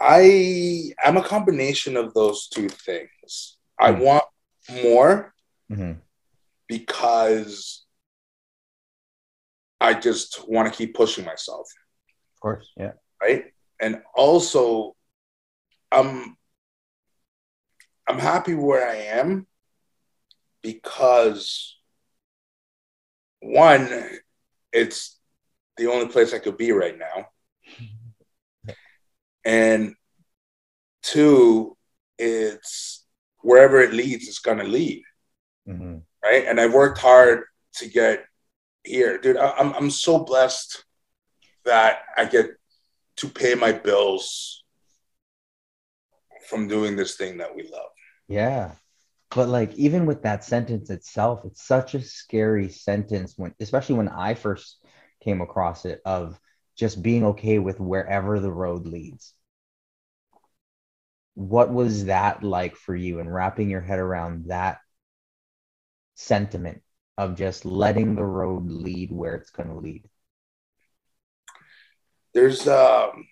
[0.00, 3.58] I am a combination of those two things.
[3.78, 4.00] I Mm.
[4.00, 4.24] want
[4.82, 5.34] more
[5.70, 6.00] Mhm.
[6.68, 7.86] because
[9.80, 11.68] I just want to keep pushing myself,
[12.34, 12.92] Of course, yeah.
[13.20, 13.52] right?
[13.80, 14.96] And also,
[15.90, 16.36] I'm
[18.06, 19.46] I'm happy where I am
[20.62, 21.76] because
[23.40, 23.88] one,
[24.72, 25.18] it's
[25.76, 27.28] the only place I could be right now.
[29.44, 29.94] And
[31.02, 31.76] two,
[32.18, 33.04] it's
[33.38, 35.02] wherever it leads, it's going to lead.
[35.68, 36.02] Mhm.
[36.22, 36.44] Right.
[36.46, 38.24] And I've worked hard to get
[38.84, 39.18] here.
[39.18, 40.84] Dude, I- I'm, I'm so blessed
[41.64, 42.50] that I get
[43.16, 44.64] to pay my bills
[46.48, 47.90] from doing this thing that we love.
[48.28, 48.72] Yeah.
[49.34, 54.08] But like even with that sentence itself, it's such a scary sentence when especially when
[54.08, 54.78] I first
[55.20, 56.38] came across it of
[56.76, 59.34] just being okay with wherever the road leads.
[61.34, 64.78] What was that like for you and wrapping your head around that
[66.14, 66.82] sentiment
[67.18, 70.08] of just letting the road lead where it's going to lead?
[72.34, 73.26] There's um,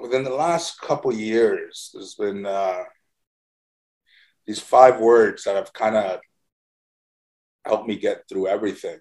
[0.00, 2.82] within the last couple years, there's been uh,
[4.46, 6.20] these five words that have kind of
[7.64, 8.98] helped me get through everything.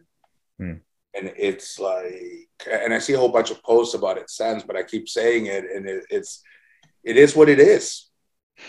[0.58, 0.74] Hmm.
[1.14, 4.76] And it's like, and I see a whole bunch of posts about it since, but
[4.76, 6.42] I keep saying it, and it, it's,
[7.04, 8.10] it is what it is.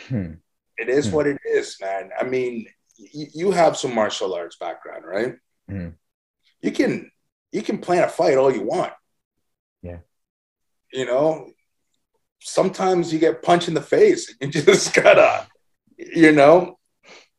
[0.09, 0.35] Hmm.
[0.77, 1.15] It is Hmm.
[1.15, 2.11] what it is, man.
[2.19, 2.67] I mean,
[2.99, 5.35] y- you have some martial arts background, right?
[5.69, 5.89] Hmm.
[6.61, 7.11] You can
[7.53, 8.93] you can plan a fight all you want.
[9.83, 9.99] Yeah.
[10.93, 11.51] You know,
[12.41, 15.47] sometimes you get punched in the face and you just gotta,
[15.99, 16.79] you know,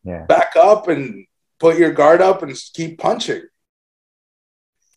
[0.03, 0.25] Yeah.
[0.25, 1.25] back up and
[1.59, 3.43] put your guard up and keep punching.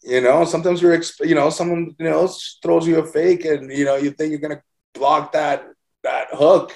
[0.03, 2.27] You know, sometimes you're, exp- you know, someone you know
[2.63, 4.63] throws you a fake, and you know you think you're gonna
[4.95, 5.67] block that
[6.05, 6.75] that hook,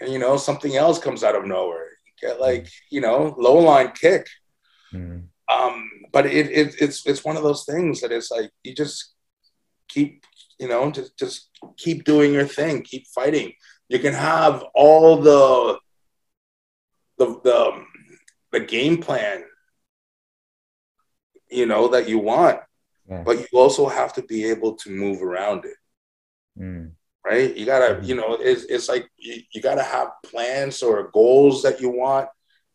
[0.00, 1.88] and you know something else comes out of nowhere.
[2.06, 4.28] You get like you know low line kick.
[4.92, 5.22] Hmm.
[5.52, 9.12] Um, but it, it it's it's one of those things that it's like you just
[9.88, 10.24] keep
[10.60, 13.54] you know just just keep doing your thing, keep fighting.
[13.88, 15.78] You can have all the
[17.18, 17.84] the the,
[18.52, 19.44] the game plan
[21.50, 22.60] you know that you want
[23.08, 23.22] Yeah.
[23.26, 25.76] but you also have to be able to move around it
[26.56, 26.86] Hmm.
[27.24, 28.06] right you gotta Mhm.
[28.08, 32.28] you know it's, it's like you, you gotta have plans or goals that you want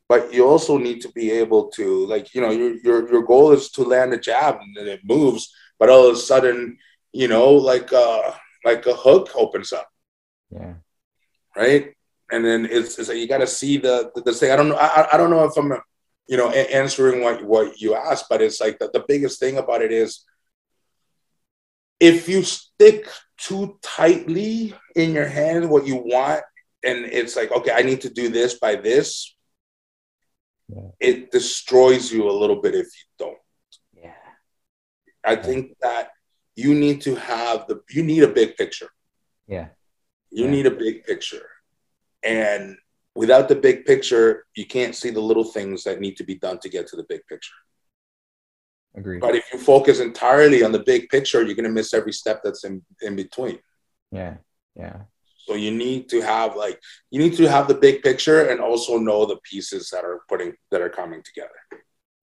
[0.08, 3.52] but you also need to be able to like you know your your, your goal
[3.52, 5.44] is to land a jab and then it moves
[5.80, 6.78] but all of a sudden
[7.22, 8.32] you know like uh
[8.66, 9.90] like a hook opens up
[10.52, 10.76] Yeah.
[11.56, 11.94] Right?
[12.32, 14.52] And then it's, it's like you got to see the, the the thing.
[14.52, 14.76] I don't know.
[14.76, 15.74] I, I don't know if I'm,
[16.28, 19.82] you know, answering what what you asked, but it's like the, the biggest thing about
[19.82, 20.26] it is
[22.00, 26.44] if you stick too tightly in your hand what you want,
[26.84, 29.36] and it's like okay, I need to do this by this.
[30.68, 30.90] Yeah.
[31.00, 33.38] It destroys you a little bit if you don't.
[33.94, 34.14] Yeah.
[35.24, 36.12] I think that
[36.56, 38.90] you need to have the you need a big picture.
[39.48, 39.70] Yeah.
[40.32, 40.52] You Yeah.
[40.52, 41.48] need a big picture.
[42.24, 42.78] And
[43.16, 46.60] without the big picture, you can't see the little things that need to be done
[46.60, 47.56] to get to the big picture.
[48.96, 49.22] Agreed.
[49.22, 52.42] But if you focus entirely on the big picture, you're going to miss every step
[52.44, 53.60] that's in, in between.
[54.12, 54.38] Yeah.
[54.76, 55.02] Yeah.
[55.46, 58.98] So you need to have like you need to have the big picture and also
[59.00, 61.60] know the pieces that are putting that are coming together.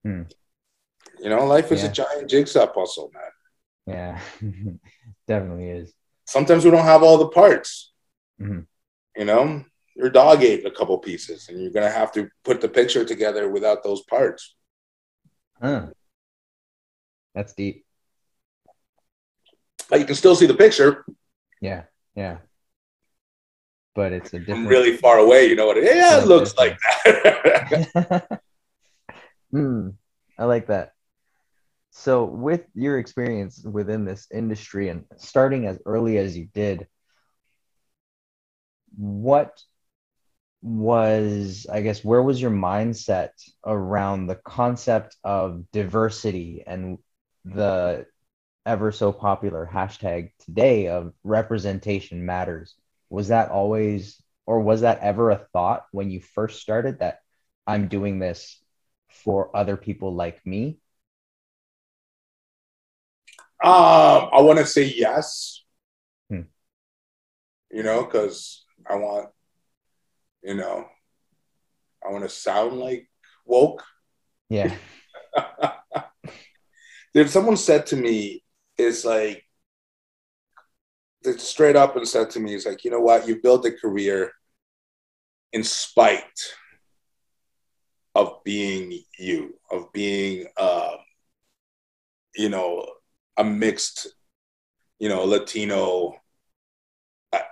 [0.05, 0.23] Hmm.
[1.21, 1.88] You know, life is Yeah.
[1.88, 3.33] a giant jigsaw puzzle, man.
[3.95, 4.21] Yeah.
[5.27, 5.92] Definitely is.
[6.25, 7.92] Sometimes we don't have all the parts.
[8.40, 8.66] Mhm.
[9.16, 12.61] You know, your dog ate a couple pieces and you're going to have to put
[12.61, 14.55] the picture together without those parts.
[15.61, 15.87] Huh.
[17.35, 17.85] That's deep.
[19.88, 21.07] But you can still see the picture.
[21.61, 21.85] Yeah.
[22.14, 22.38] Yeah.
[23.94, 24.64] But it's a different.
[24.64, 25.79] From really far away, you know what?
[25.79, 28.40] It, yeah, it looks like that.
[29.53, 29.90] Hmm.
[30.38, 30.92] I like that.
[31.90, 36.88] So, with your experience within this industry and starting as early as you did,
[38.97, 39.63] what
[40.63, 43.31] was, I guess, where was your mindset
[43.65, 46.99] around the concept of diversity and
[47.45, 48.07] the
[48.65, 52.75] ever so popular hashtag today of representation matters?
[53.11, 57.21] Was that always, or was that ever a thought when you first started that
[57.67, 58.61] I'm doing this
[59.09, 60.79] for other people like me?
[63.63, 65.63] Um, I want to say yes.
[66.29, 66.43] Hmm.
[67.71, 69.29] You know, because I want,
[70.42, 70.87] you know,
[72.05, 73.09] I want to sound like
[73.44, 73.83] woke.
[74.49, 74.75] Yeah.
[77.14, 78.42] Dude, someone said to me,
[78.77, 79.42] it's like,
[81.38, 83.27] straight up and said to me, it's like, you know what?
[83.27, 84.33] You build a career
[85.53, 86.22] in spite
[88.14, 90.96] of being you, of being, um,
[92.37, 92.87] you know,
[93.37, 94.09] a mixed,
[94.99, 96.20] you know, Latino at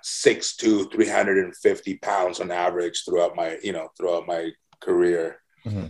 [0.07, 5.41] six to 350 pounds on average throughout my, you know, throughout my career.
[5.65, 5.87] Mm-hmm.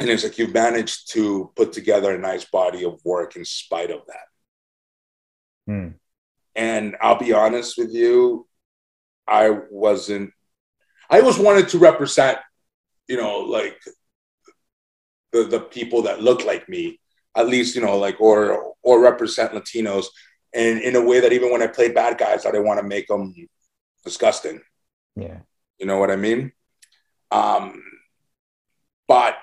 [0.00, 3.90] And it's like you've managed to put together a nice body of work in spite
[3.90, 4.26] of that.
[5.66, 5.88] Hmm.
[6.56, 8.48] And I'll be honest with you,
[9.28, 10.32] I wasn't,
[11.10, 12.38] I always wanted to represent,
[13.06, 13.78] you know, like
[15.32, 16.98] the, the people that look like me,
[17.36, 20.06] at least, you know, like, or, or represent Latinos.
[20.52, 22.86] And in a way that even when I played bad guys, I didn't want to
[22.86, 23.34] make them
[24.04, 24.60] disgusting.
[25.16, 25.38] Yeah.
[25.78, 26.52] You know what I mean?
[27.30, 27.82] Um,
[29.06, 29.36] but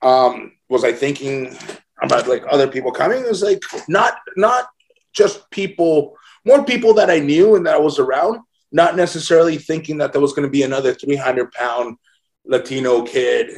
[0.00, 1.56] um, was I thinking
[2.02, 3.22] about like other people coming?
[3.22, 4.66] It was like not not
[5.12, 8.40] just people, more people that I knew and that I was around.
[8.70, 11.98] Not necessarily thinking that there was going to be another 300 pound
[12.44, 13.50] Latino kid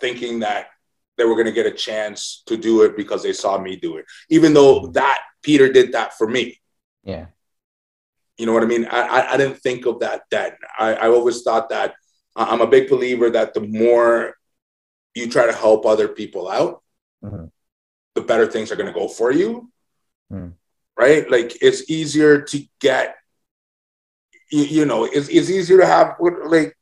[0.00, 0.68] thinking that
[1.16, 3.96] they were going to get a chance to do it because they saw me do
[3.96, 4.06] it.
[4.28, 6.60] Even though that Peter did that for me.
[7.04, 7.26] Yeah.
[8.38, 8.86] You know what I mean?
[8.86, 10.52] I, I, I didn't think of that then.
[10.78, 11.94] I, I always thought that
[12.36, 14.34] I'm a big believer that the more
[15.14, 16.82] you try to help other people out,
[17.22, 17.46] mm-hmm.
[18.14, 19.70] the better things are going to go for you.
[20.32, 20.54] Mm.
[20.96, 21.30] Right?
[21.30, 23.16] Like it's easier to get,
[24.50, 26.76] you, you know, it's, it's easier to have like,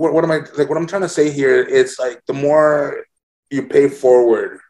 [0.00, 0.68] what, what am I like?
[0.68, 3.04] What I'm trying to say here is like the more
[3.50, 4.60] you pay forward,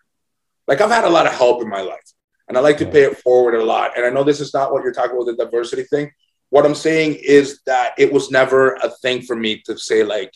[0.68, 2.12] like I've had a lot of help in my life,
[2.48, 3.96] and I like to pay it forward a lot.
[3.96, 6.10] And I know this is not what you're talking about, the diversity thing.
[6.50, 10.32] What I'm saying is that it was never a thing for me to say like,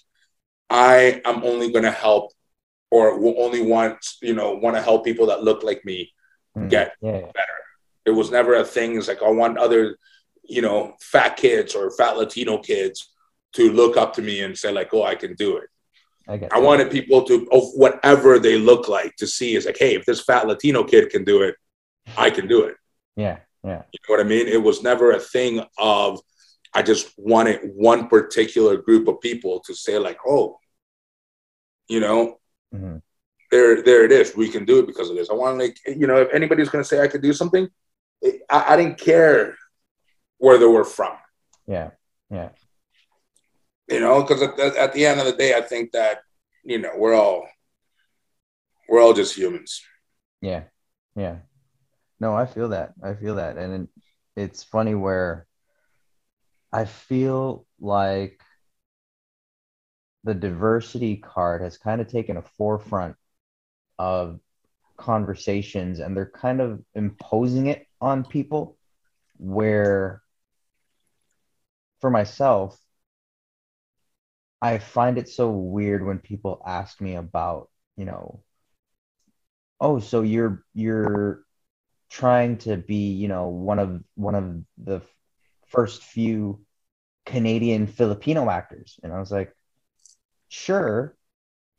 [0.70, 2.32] I am only going to help,
[2.90, 6.12] or will only want you know want to help people that look like me
[6.56, 6.70] Mm.
[6.70, 7.20] get Yeah.
[7.20, 7.58] better.
[8.04, 8.96] It was never a thing.
[8.96, 9.98] It's like I want other,
[10.42, 13.12] you know, fat kids or fat Latino kids
[13.54, 15.68] to look up to me and say like, "Oh, I can do it."
[16.28, 16.48] I.
[16.52, 20.04] I wanted people to, of whatever they look like, to see is like, "Hey, if
[20.04, 21.54] this fat Latino kid can do it,
[22.16, 22.76] I can do it."
[23.16, 23.38] Yeah.
[23.64, 23.82] Yeah.
[23.92, 24.46] You know what I mean?
[24.46, 26.20] It was never a thing of
[26.74, 30.58] I just wanted one particular group of people to say like, "Oh,
[31.88, 32.38] you know,
[32.74, 33.00] Mhm.
[33.50, 34.36] there there it is.
[34.36, 36.84] We can do it because of this." I want like, you know, if anybody's going
[36.84, 37.68] to say I could do something,
[38.50, 39.56] I, I didn't care
[40.36, 41.16] where they were from.
[41.66, 41.90] Yeah.
[42.30, 42.50] Yeah.
[43.88, 46.18] You know, because at, at the end of the day, I think that
[46.64, 47.46] you know we're all
[48.88, 49.82] we're all just humans.
[50.40, 50.64] Yeah.
[51.14, 51.36] Yeah.
[52.20, 52.94] No, I feel that.
[53.02, 53.58] I feel that.
[53.58, 53.88] And
[54.36, 55.46] it's funny where
[56.72, 58.40] I feel like
[60.24, 63.16] the diversity card has kind of taken a forefront
[63.98, 64.40] of
[64.96, 68.76] conversations and they're kind of imposing it on people
[69.38, 70.22] where
[72.00, 72.78] for myself
[74.60, 78.42] I find it so weird when people ask me about, you know,
[79.80, 81.44] oh, so you're you're
[82.10, 85.02] trying to be, you know, one of one of the
[85.68, 86.60] first few
[87.26, 88.98] Canadian Filipino actors.
[89.02, 89.54] And I was like,
[90.48, 91.14] sure,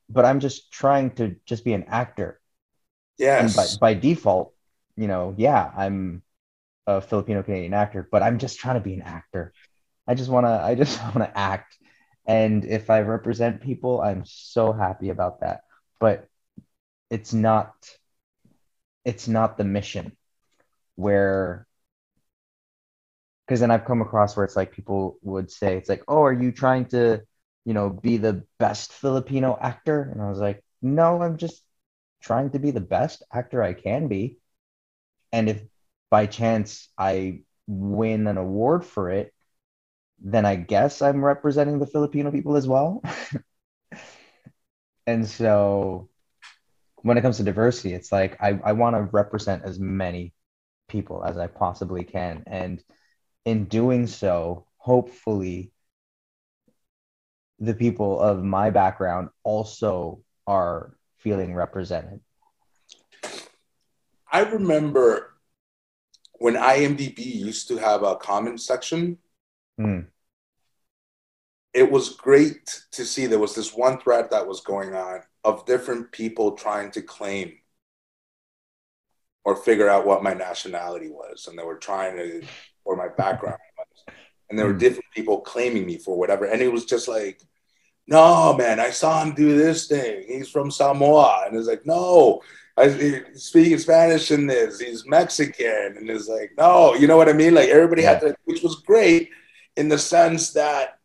[0.08, 2.40] but I'm just trying to just be an actor.
[3.18, 3.58] Yes.
[3.58, 4.54] And by, by default,
[4.96, 6.24] you know, yeah, I'm
[6.88, 9.54] a Filipino Canadian actor, but I'm just trying to be an actor.
[10.08, 11.78] I just want to I just want to act.
[12.30, 15.64] And if I represent people, I'm so happy about that.
[16.00, 16.28] But
[17.10, 17.74] it's not
[19.04, 20.16] it's not the mission
[20.96, 21.66] where
[23.48, 26.34] because then I've come across where it's like people would say it's like, "Oh, are
[26.34, 27.24] you trying to,
[27.66, 31.64] you know, be the best Filipino actor?" And I was like, "No, I'm just
[32.22, 34.38] trying to be the best actor I can be."
[35.32, 35.64] And if
[36.12, 39.34] by chance I win an award for it,
[40.22, 43.02] then I guess I'm representing the Filipino people as well.
[45.08, 46.10] and so
[46.98, 50.34] when it comes to diversity, it's like I, I want to represent as many
[50.88, 52.44] people as I possibly can.
[52.48, 52.84] And
[53.46, 55.72] in doing so, hopefully,
[57.60, 62.22] the people of my background also are feeling represented.
[64.32, 65.34] I remember
[66.34, 69.18] when IMDb used to have a comment section.
[69.80, 70.08] Mm.
[71.74, 75.66] It was great to see there was this one thread that was going on of
[75.66, 77.54] different people trying to claim
[79.46, 81.48] or figure out what my nationality was.
[81.48, 82.42] And they were trying to,
[82.84, 84.16] or my background was.
[84.50, 84.80] And there were Mm.
[84.80, 86.46] different people claiming me for whatever.
[86.46, 87.42] And it was just like,
[88.08, 90.24] no, man, I saw him do this thing.
[90.28, 91.44] He's from Samoa.
[91.46, 92.42] And it's like, no,
[92.76, 94.80] I, speaking Spanish in this.
[94.80, 95.98] He's Mexican.
[95.98, 97.54] And it's like, no, you know what I mean?
[97.54, 99.30] Like everybody had to, which was great
[99.80, 101.00] in the sense that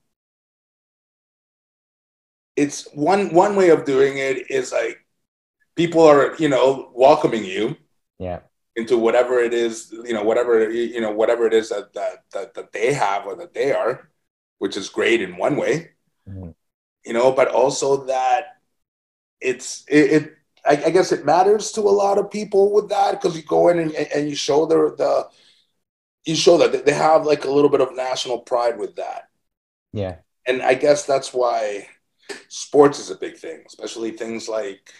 [2.56, 4.98] it's one one way of doing it is like
[5.76, 7.76] people are you know welcoming you
[8.18, 8.40] Yeah.
[8.76, 12.54] into whatever it is you know whatever you know whatever it is that that that,
[12.54, 14.08] that they have or that they are
[14.58, 15.90] which is great in one way
[16.28, 16.54] Mhm.
[17.04, 18.42] you know but also that
[19.40, 20.24] it's it, it
[20.66, 23.68] I, I guess it matters to a lot of people with that because you go
[23.68, 25.12] in and, and you show the the
[26.26, 29.28] you show that they have like a little bit of national pride with that
[29.92, 30.16] Yeah.
[30.46, 31.88] and I guess that's why
[32.48, 34.92] sports is a big thing, especially things like,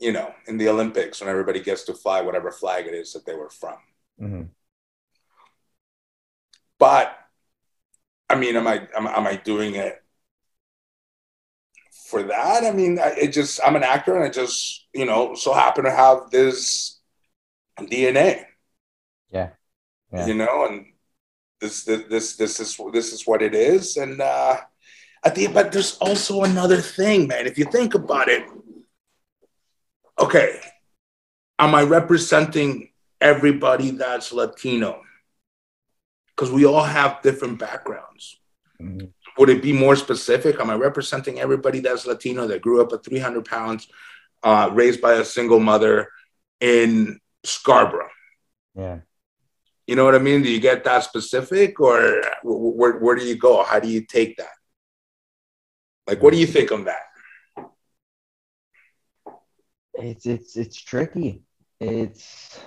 [0.00, 3.26] you know, in the Olympics when everybody gets to fly whatever flag it is that
[3.26, 3.78] they were from.
[4.18, 4.42] hmm
[6.78, 7.16] But
[8.30, 10.02] I mean, am I am, am I doing it
[12.08, 12.64] for that?
[12.64, 15.84] I mean, I, it just I'm an actor, and I just you know so happen
[15.84, 16.98] to have this
[17.78, 18.47] DNA.
[20.12, 20.26] Yeah.
[20.26, 20.86] you know, and
[21.60, 24.56] this this this this is this is what it is, and uh,
[25.24, 27.46] I think, but there's also another thing, man.
[27.46, 28.44] If you think about it,
[30.18, 30.60] okay,
[31.58, 32.90] am I representing
[33.20, 35.02] everybody that's Latino?
[36.30, 38.38] Because we all have different backgrounds.
[38.80, 39.12] Mhm.
[39.38, 40.58] Would it be more specific?
[40.60, 43.88] Am I representing everybody that's Latino that grew up at 300 pounds,
[44.42, 46.08] uh, raised by a single mother
[46.60, 48.10] in Scarborough?
[48.74, 48.98] Yeah.
[49.88, 50.42] You know what I mean?
[50.42, 53.62] Do you get that specific, or where where do you go?
[53.64, 54.52] How do you take that?
[56.06, 57.00] Like, what do you think on that?
[59.94, 61.42] It's it's it's tricky.
[61.80, 62.60] It's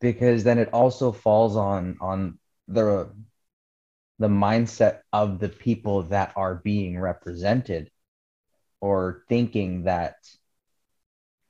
[0.00, 3.12] because then it also falls on on the
[4.20, 7.90] the mindset of the people that are being represented
[8.80, 10.14] or thinking that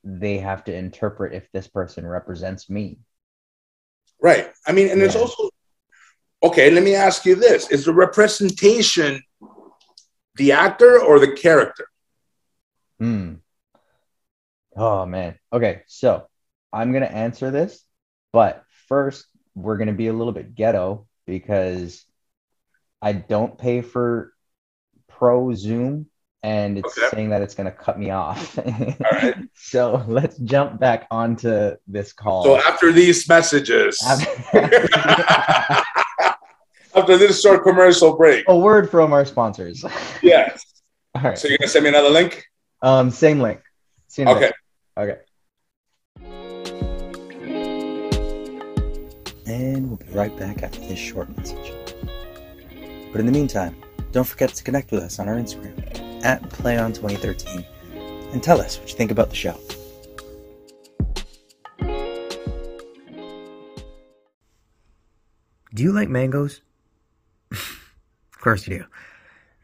[0.05, 2.99] they have to interpret if this person represents me.
[4.23, 4.51] Right.
[4.67, 5.51] I mean, and it's also
[6.43, 6.71] okay.
[6.71, 9.23] Let me ask you this: Is the representation
[10.37, 11.87] the actor or the character?
[12.99, 13.35] Hmm.
[14.77, 15.39] Oh man.
[15.53, 16.27] Okay, so
[16.73, 17.83] I'm gonna answer this,
[18.33, 22.05] but first we're gonna be a little bit ghetto because
[23.01, 24.35] I don't pay for
[25.09, 26.10] Pro Zoom
[26.43, 27.09] and it's Okay.
[27.15, 28.57] saying that it's gonna cut me off.
[28.59, 29.35] right.
[29.55, 32.45] So let's jump back onto this call.
[32.45, 34.19] So after these messages, a
[36.95, 39.85] after this short commercial break, a word from our sponsors.
[40.23, 40.65] yes.
[41.15, 41.39] All right.
[41.39, 42.45] So you're gonna send me another link?
[42.83, 43.61] Um, same link.
[44.09, 44.51] See you Okay.
[44.51, 44.55] bit.
[44.97, 45.19] Okay.
[49.47, 51.73] And we'll be right back after this short message.
[53.13, 53.77] But in the meantime,
[54.13, 55.77] don't forget to connect with us on our Instagram
[56.23, 57.65] at PlayOn2013
[58.33, 59.59] and tell us what you think about the show.
[65.73, 66.61] Do you like mangoes?
[67.51, 68.85] of course you do.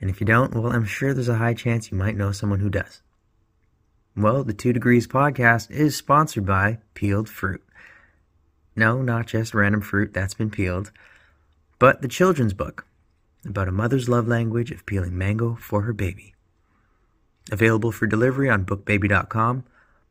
[0.00, 2.60] And if you don't, well, I'm sure there's a high chance you might know someone
[2.60, 3.02] who does.
[4.16, 7.62] Well, the Two Degrees podcast is sponsored by Peeled Fruit.
[8.74, 10.92] No, not just random fruit that's been peeled,
[11.78, 12.86] but the children's book
[13.44, 16.34] about a mother's love language of peeling mango for her baby.
[17.50, 19.64] Available for delivery on bookbaby.com,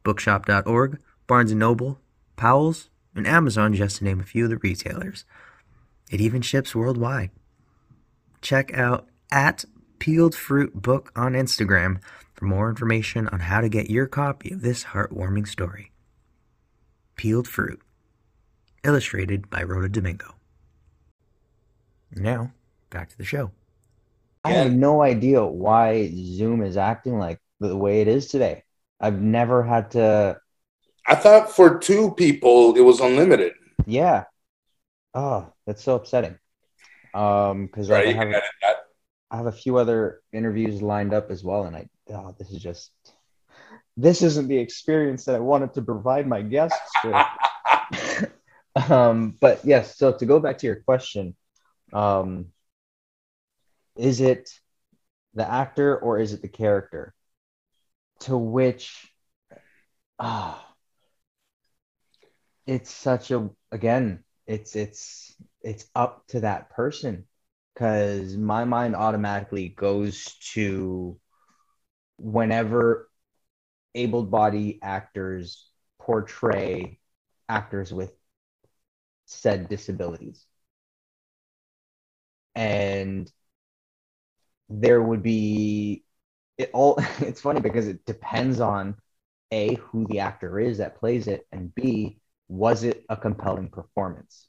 [0.04, 2.00] bookshop.org, Barnes & Noble,
[2.36, 5.26] Powell's, and Amazon just to name a few of the retailers.
[6.10, 7.32] It even ships worldwide.
[8.42, 9.66] Check out at
[10.00, 12.00] Peeled Fruit Book on Instagram
[12.34, 15.92] for more information on how to get your copy of this heartwarming story.
[17.16, 17.82] Peeled Fruit
[18.84, 20.36] illustrated by Rhoda Domingo.
[22.12, 22.52] Now,
[22.90, 23.52] back to the show.
[24.46, 28.64] I have no idea why Zoom is acting like the way it is today.
[29.00, 30.38] I've never had to.
[31.08, 33.54] I thought for two people it was unlimited.
[33.86, 34.26] Yeah.
[35.16, 36.38] Oh, that's so upsetting.
[37.14, 38.10] Um, because Right?
[38.10, 38.76] I have can edit that.
[39.32, 42.62] I have a few other interviews lined up as well, and I oh, this is
[42.62, 42.92] just
[43.98, 47.16] this isn't the experience that I wanted to provide my guests with.
[48.92, 51.36] um, but yes, so to go back to your question,
[51.94, 52.48] um,
[53.96, 54.50] is it
[55.34, 57.14] the actor or is it the character?
[58.22, 59.12] To which,
[60.20, 60.76] ah,
[62.66, 67.26] it's such a again, it's it's it's up to that person
[67.74, 71.20] because my mind automatically goes to
[72.18, 73.10] whenever
[73.96, 75.70] able-bodied actors
[76.00, 77.00] portray
[77.50, 78.14] actors with
[79.26, 80.46] said disabilities
[82.56, 83.32] and
[84.70, 86.04] there would be
[86.58, 88.96] it all it's funny because it depends on
[89.52, 94.48] a who the actor is that plays it and b was it a compelling performance?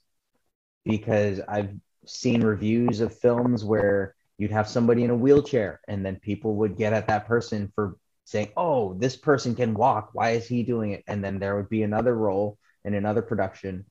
[0.84, 1.74] Because i've
[2.06, 6.76] seen reviews of films where you'd have somebody in a wheelchair and then people would
[6.76, 10.10] get at that person for saying oh this person can walk.
[10.12, 11.04] Why is he doing it?
[11.06, 13.86] And then there would be another role in another production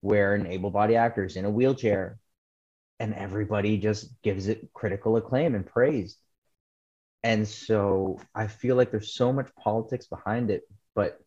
[0.00, 2.18] where an able-bodied actor is in a wheelchair
[3.00, 6.18] and everybody just gives it critical acclaim and praise.
[7.22, 10.62] And so i feel like there's so much politics behind it
[10.94, 11.18] but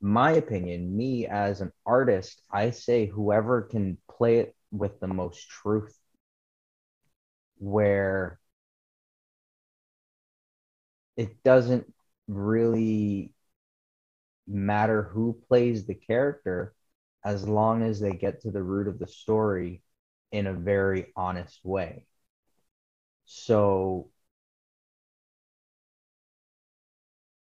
[0.00, 5.48] my opinion me as an artist i say whoever can play it with the most
[5.48, 5.96] truth
[7.58, 8.38] where
[11.16, 11.92] it doesn't
[12.28, 13.32] really
[14.46, 16.74] matter who plays the character
[17.24, 19.82] as long as they get to the root of the story
[20.32, 22.06] in a very honest way.
[23.24, 24.10] So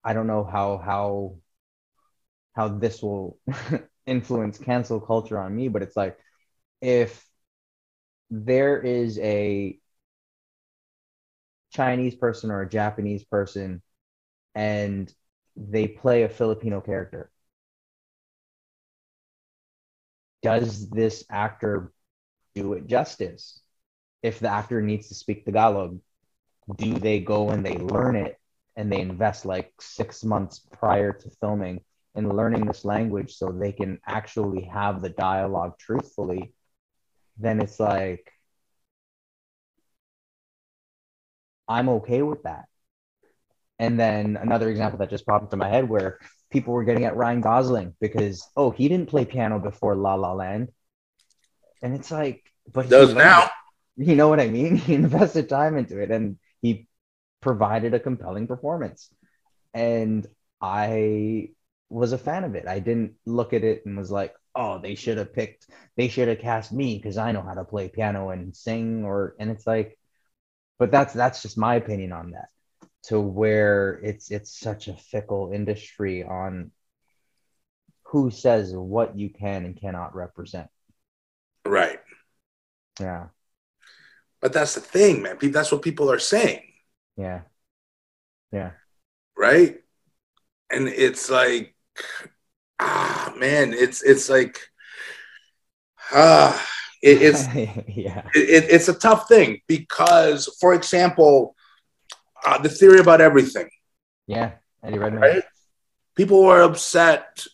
[0.03, 1.37] I don't know how how
[2.55, 3.39] how this will
[4.05, 6.17] influence cancel culture on me, but it's like
[6.81, 7.25] if
[8.29, 9.79] there is a
[11.71, 13.81] Chinese person or a Japanese person
[14.55, 15.13] and
[15.57, 17.31] they play a Filipino character,
[20.41, 21.91] does this actor
[22.61, 23.61] do it justice?
[24.23, 25.99] If the actor needs to speak Tagalog,
[26.75, 28.37] do they go and they learn it
[28.75, 31.81] and they invest like six months prior to filming
[32.15, 36.53] in learning this language so they can actually have the dialogue truthfully?
[37.37, 38.31] Then it's like,
[41.67, 42.65] I'm okay with that.
[43.79, 46.19] And then another example that just popped into my head where
[46.51, 50.33] people were getting at Ryan Gosling because, oh, he didn't play piano before La La
[50.33, 50.69] Land.
[51.81, 53.49] And it's like, but he Does now.
[53.97, 54.05] it.
[54.05, 54.75] You know what I mean?
[54.87, 56.87] He invested time into it and he
[57.41, 59.09] provided a compelling performance.
[59.73, 60.27] And
[60.61, 61.51] I
[61.89, 62.67] was a fan of it.
[62.67, 66.27] I didn't look at it and was like, oh, they should have picked, they should
[66.27, 69.67] have cast me because I know how to play piano and sing or and it's
[69.67, 69.97] like,
[70.79, 72.49] but that's that's just my opinion on that.
[73.05, 76.71] To where it's it's such a fickle industry on
[78.05, 80.69] who says what you can and cannot represent.
[81.67, 81.99] Right.
[82.99, 83.27] Yeah.
[84.41, 85.37] But that's the thing, man.
[85.41, 86.61] That's what people are saying,
[87.15, 87.41] Yeah.
[88.51, 88.71] Yeah.
[89.35, 89.77] right?
[90.71, 91.75] And it's like,
[92.79, 94.59] ah, man, it's it's like,
[96.11, 96.53] ah,
[97.01, 97.47] it, it's
[97.87, 98.27] yeah.
[98.33, 101.55] it, it's a tough thing because, for example,
[102.45, 103.69] uh, the theory about everything,
[104.27, 104.51] Yeah.
[104.83, 105.21] Eddie Redmayne.
[105.21, 105.43] right?
[106.15, 107.45] People were upset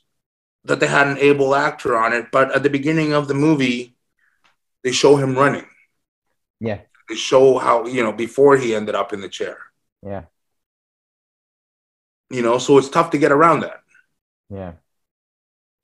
[0.65, 3.95] that they had an able actor on it, but at the beginning of the movie,
[4.83, 5.65] they show him running.
[6.59, 6.81] Yeah.
[7.09, 9.57] They show how you know before he ended up in the chair.
[10.05, 10.25] Yeah.
[12.29, 13.81] You know, so it's tough to get around that.
[14.49, 14.73] Yeah.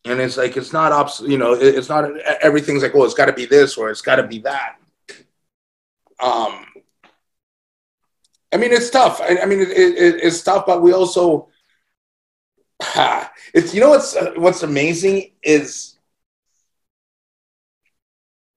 [0.05, 2.09] and it's like it's not obs- you know it's not
[2.41, 4.77] everything's like oh it's got to be this or it's got to be that
[6.21, 6.65] um
[8.53, 11.49] i mean it's tough i, I mean it, it, it's tough but we also
[13.53, 15.98] it's you know what's uh, what's amazing is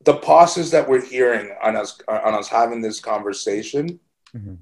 [0.05, 4.01] the pauses that we're hearing on us on us having this conversation
[4.35, 4.59] Mhm.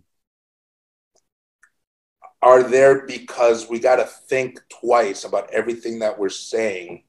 [2.43, 7.05] are there because we got to think twice about everything that we're saying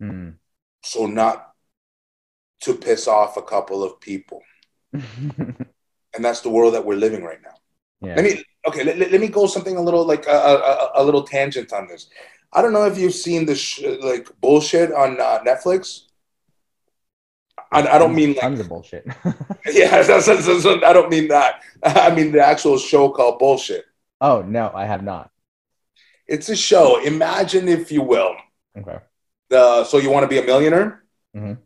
[0.00, 0.34] Mm.
[0.82, 1.54] so not
[2.60, 4.42] to piss off a couple of people
[4.92, 7.54] and that's the world that we're living right now
[8.02, 8.14] yeah.
[8.14, 11.22] let me okay let, let, me go something a little like a, a, a- little
[11.22, 12.08] tangent on this
[12.52, 16.05] I don't know if you've seen the sh- like bullshit on uh, Netflix.
[17.72, 19.06] I, I don't mean like tons of bullshit.
[19.66, 21.62] yeah, that's, that's, that's, I don't mean that.
[21.82, 23.84] I mean the actual show called Bullshit.
[24.20, 25.30] oh no, I have not.
[26.26, 27.00] It's a show.
[27.04, 28.34] Imagine, if you will,
[28.78, 28.98] Okay.
[29.48, 31.04] the so you want to be a millionaire,
[31.36, 31.58] Mhm.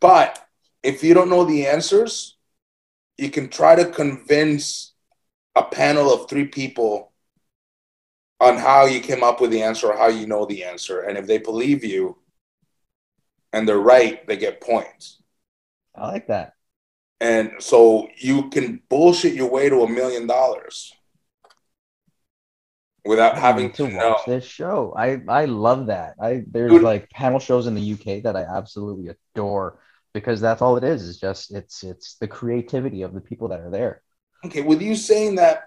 [0.00, 0.38] but
[0.82, 2.36] if you don't know the answers,
[3.18, 4.92] you can try to convince
[5.54, 7.12] a panel of three people
[8.40, 11.18] on how you came up with the answer or how you know the answer, and
[11.18, 12.16] if they believe you
[13.52, 15.22] and they're right, they get points.
[15.94, 16.54] I like that.
[17.20, 20.92] And so you can bullshit your way to a million dollars
[23.04, 24.94] without I having to to watch this show.
[24.96, 26.14] I I love that.
[26.20, 26.82] I there's Dude.
[26.82, 29.80] like panel shows in the UK that I absolutely adore
[30.14, 31.08] because that's all it is.
[31.08, 34.02] It's just it's it's the creativity of the people that are there.
[34.44, 35.64] Okay, with you saying that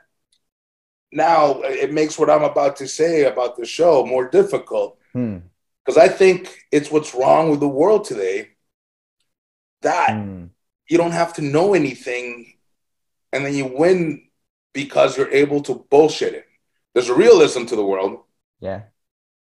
[1.12, 5.38] now, it makes what I'm about to say about the show more difficult Hmm.
[5.86, 8.50] Because I think it's what's wrong with the world today
[9.82, 10.46] that Hmm.
[10.90, 12.54] you don't have to know anything
[13.32, 14.28] and then you win
[14.74, 16.46] because you're able to bullshit it.
[16.94, 18.24] There's a realism to the world,
[18.60, 18.84] Yeah.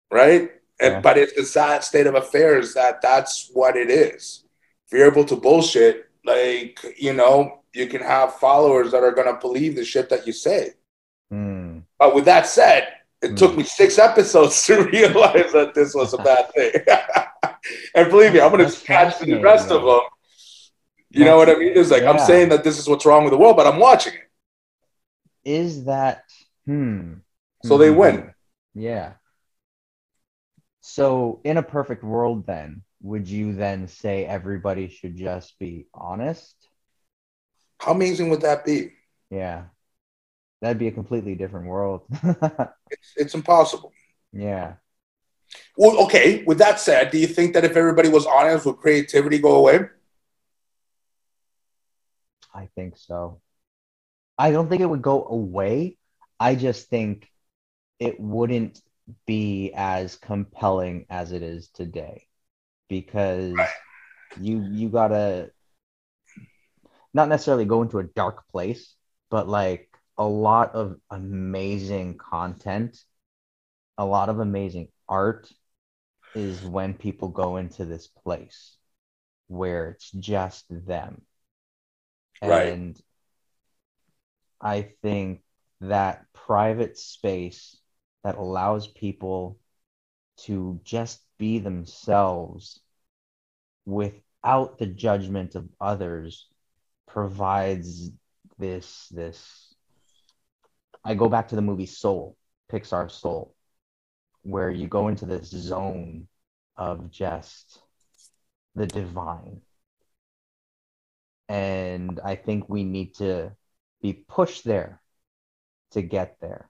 [0.10, 0.52] right?
[0.80, 1.02] And, Yeah.
[1.02, 4.44] But it's the sad state of affairs that that's what it is.
[4.88, 9.28] If you're able to bullshit, like, you know, you can have followers that are going
[9.34, 10.74] to believe the shit that you say.
[11.30, 11.80] Hmm.
[12.00, 16.18] But with that said, it took me six episodes to realize that this was a
[16.30, 16.72] bad thing.
[17.96, 20.02] and believe me, I'm going to catch the rest of them.
[21.12, 21.74] You know what I mean?
[21.76, 24.14] It's like I'm saying that this is what's wrong with the world, but I'm watching
[24.14, 24.30] it.
[25.44, 26.24] Is that
[26.66, 27.16] hmm.
[27.64, 27.98] So they Hmm.
[27.98, 28.34] win.
[28.74, 29.14] Yeah.
[30.82, 36.56] So in a perfect world then, would you then say everybody should just be honest?
[37.80, 38.94] How amazing would that be?
[39.30, 39.66] Yeah.
[40.62, 42.04] That'd be a completely different world.
[42.92, 43.94] It's, it's impossible.
[44.34, 44.74] yeah.
[45.78, 46.44] Well, okay.
[46.44, 49.80] With that said, do you think that if everybody was honest, would creativity go away?
[52.54, 53.42] I think so.
[54.38, 55.98] I don't think it would go away.
[56.40, 57.30] I just think
[58.00, 58.82] it wouldn't
[59.26, 62.28] be as compelling as it is today
[62.90, 63.70] because Right.
[64.40, 65.52] you you gotta
[67.14, 68.96] not necessarily go into a dark place,
[69.30, 69.91] but like
[70.22, 73.04] a lot of amazing content,
[73.98, 75.52] a lot of amazing art
[76.36, 78.78] is when people go into this place
[79.48, 81.24] where it's just them.
[82.40, 82.72] Right.
[82.72, 83.02] And
[84.62, 85.42] I think
[85.80, 87.76] that private space
[88.24, 89.58] that allows people
[90.42, 92.80] to just be themselves
[93.88, 96.48] without the judgment of others
[97.08, 98.12] provides
[98.60, 99.71] this this
[101.04, 102.38] I go back to the movie Soul,
[102.72, 103.56] Pixar Soul,
[104.44, 106.28] where you go into this zone
[106.76, 107.82] of just
[108.76, 109.62] the divine.
[111.50, 113.52] And I think we need to
[114.02, 115.02] be pushed there
[115.92, 116.70] to get there.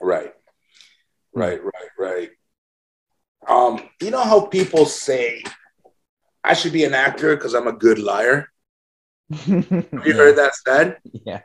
[0.00, 0.32] Right.
[1.34, 2.30] Right, right, right.
[3.46, 5.42] Um, you know how people say
[6.42, 8.48] I should be an actor because I'm a good liar?
[9.30, 10.12] Have you yeah.
[10.14, 10.98] heard that said?
[11.24, 11.42] yeah.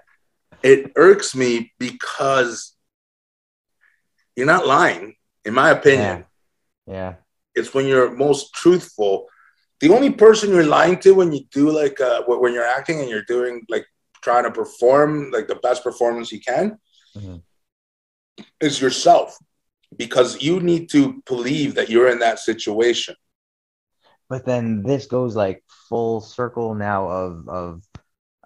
[0.64, 2.74] It irks me because
[4.36, 6.26] you're not lying, in my opinion.
[6.88, 7.16] Yeah.
[7.55, 9.28] It's when you're most truthful.
[9.80, 13.09] The only person you're lying to when you do like uh, when you're acting and
[13.09, 13.86] you're doing like
[14.22, 16.78] trying to perform like the best performance you can
[17.18, 17.41] Mhm.
[18.62, 19.38] is yourself
[19.97, 23.16] because you need to believe that you're in that situation.
[24.30, 27.84] But then this goes like full circle now of of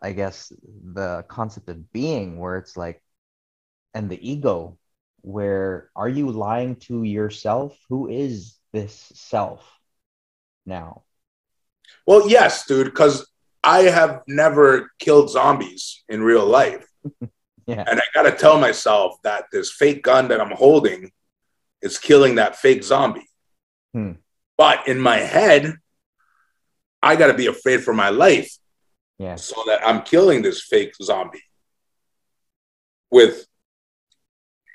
[0.05, 0.53] I guess
[0.93, 3.01] the concept of being where it's like
[3.95, 4.77] and the ego
[5.21, 7.75] where are you lying to yourself?
[7.89, 9.67] Who is this self
[10.63, 11.01] now?
[12.05, 13.27] Well, yes, dude, because
[13.63, 16.87] I have never killed zombies in real life.
[17.67, 17.83] Yeah.
[17.87, 21.11] And I got to tell myself that this fake gun that I'm holding
[21.81, 23.27] is killing that fake zombie.
[23.91, 24.11] Hmm.
[24.55, 25.73] But in my head,
[27.01, 28.55] I got to be afraid for my life
[29.17, 29.35] Yeah.
[29.35, 31.43] so that I'm killing this fake zombie
[33.09, 33.45] with,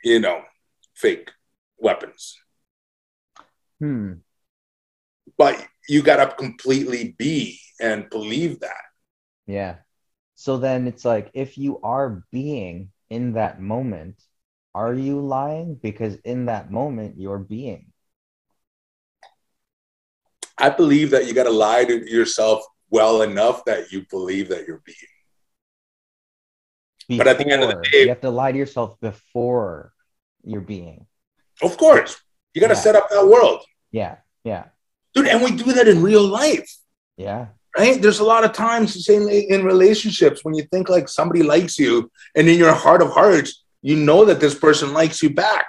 [0.03, 0.43] you know,
[0.95, 1.31] fake
[1.79, 2.39] weapons.
[3.81, 4.15] Hmm.
[5.37, 8.83] But you got to completely be and believe that.
[9.47, 9.77] Yeah.
[10.37, 14.23] So then it's like if you are being in that moment,
[14.75, 15.75] are you lying?
[15.75, 17.93] Because in that moment you're being.
[20.57, 24.67] I believe that you got to lie to yourself well enough that you believe that
[24.67, 24.97] you're being.
[27.19, 29.93] But at the end of the day- you have to lie to yourself before
[30.45, 31.07] you're being.
[31.63, 32.21] Of course,
[32.55, 32.81] you got to Yeah.
[32.81, 34.69] set up that world, Yeah, yeah,
[35.15, 35.27] dude.
[35.29, 36.71] And we do that in real life.
[37.17, 38.01] yeah, right?
[38.01, 42.11] There's a lot of times, same in relationships, when you think like somebody likes you,
[42.35, 45.67] and in your heart of hearts, you know that this person likes you back,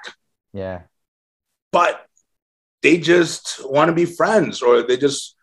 [0.53, 0.83] yeah,
[1.71, 2.05] but
[2.81, 5.35] they just want to be friends, or they just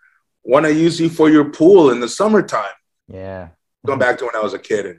[0.49, 2.65] want to use you for your pool in the summertime.
[3.07, 3.51] yeah.
[3.87, 4.99] Going back to when I was a kid,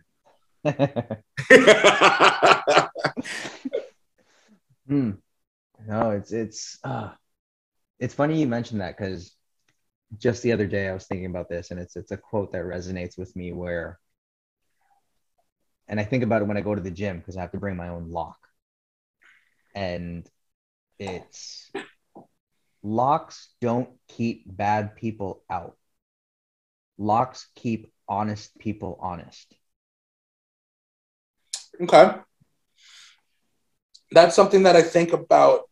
[0.63, 0.63] and
[4.87, 5.11] Hmm.
[5.85, 7.11] No, it's it's uh
[7.99, 9.35] it's funny you mentioned that because
[10.17, 12.63] just the other day I was thinking about this and it's it's a quote that
[12.63, 13.99] resonates with me where
[15.87, 17.59] and I think about it when I go to the gym because I have to
[17.59, 18.37] bring my own lock.
[19.75, 20.27] And
[20.99, 21.71] it's
[22.83, 25.75] locks don't keep bad people out.
[26.97, 29.53] Locks keep honest people honest.
[31.81, 32.15] okay,
[34.11, 35.69] that's something that I think about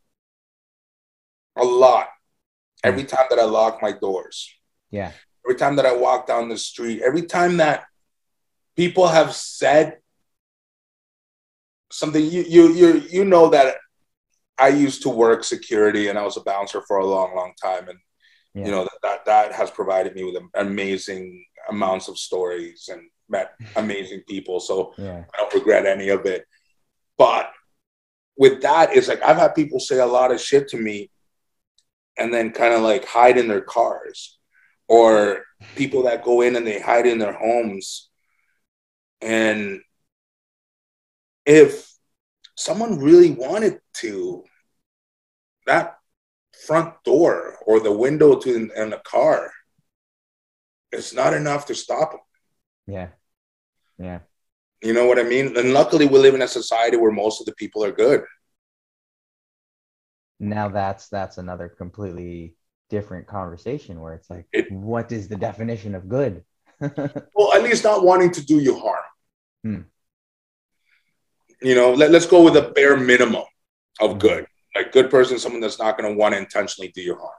[1.57, 2.07] a lot
[2.83, 3.07] every hmm.
[3.07, 4.53] time that I lock my doors.
[4.89, 5.11] Yeah.
[5.45, 7.85] every time that I walk down the street, every time that
[8.75, 9.97] people have said
[11.91, 13.75] something, you you you you know that
[14.59, 17.87] I used to work security and I was a bouncer for a long, long time,
[17.89, 17.99] and
[18.53, 18.65] Yeah.
[18.65, 23.51] you know that, that that has provided me with amazing amounts of stories and met
[23.75, 24.59] amazing people.
[24.59, 25.23] So Yeah.
[25.33, 26.45] I don't regret any of it.
[27.17, 27.51] But
[28.37, 31.09] with that, it's like I've had people say a lot of shit to me
[32.17, 34.39] and then kind of like hide in their cars,
[34.87, 35.43] or
[35.75, 38.09] people that go in and they hide in their homes.
[39.21, 39.81] And
[41.45, 41.91] if
[42.57, 44.43] someone really wanted to,
[45.65, 45.97] that
[46.65, 49.51] front door or the window to in, in the car,
[50.91, 52.19] it's not enough to stop them.
[52.87, 53.07] Yeah.
[53.99, 54.19] Yeah.
[54.81, 55.57] You know what I mean?
[55.57, 58.23] And luckily, we live in a society where most of the people are good.
[60.39, 62.55] now that's that's another completely
[62.89, 66.43] different conversation where it's like It- what is the definition of good
[67.35, 69.05] Well, at least not wanting to do you harm.
[69.63, 69.81] Hmm.
[71.61, 73.43] You know, let, let's go with a bare minimum
[73.99, 74.45] of good.
[74.75, 77.31] Like good person, someone that's not going to want to intentionally do you harm.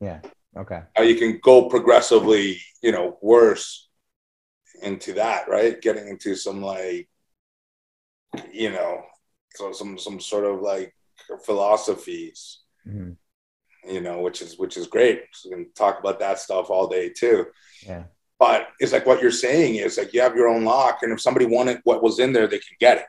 [0.00, 0.20] yeah
[0.56, 3.88] okay How you can go progressively, you know, worse
[4.82, 5.80] into that, right?
[5.80, 7.08] Getting into some like,
[8.52, 9.02] you know,
[9.54, 10.94] so some some sort of like
[11.44, 12.58] philosophies.
[12.86, 13.16] Mhm.
[13.94, 15.22] you know, which is which is great.
[15.32, 17.46] So we can talk about that stuff all day too.
[17.86, 18.04] yeah
[18.38, 21.20] But it's like what you're saying is like you have your own lock, and if
[21.20, 23.06] somebody wanted what was in there, they can get it.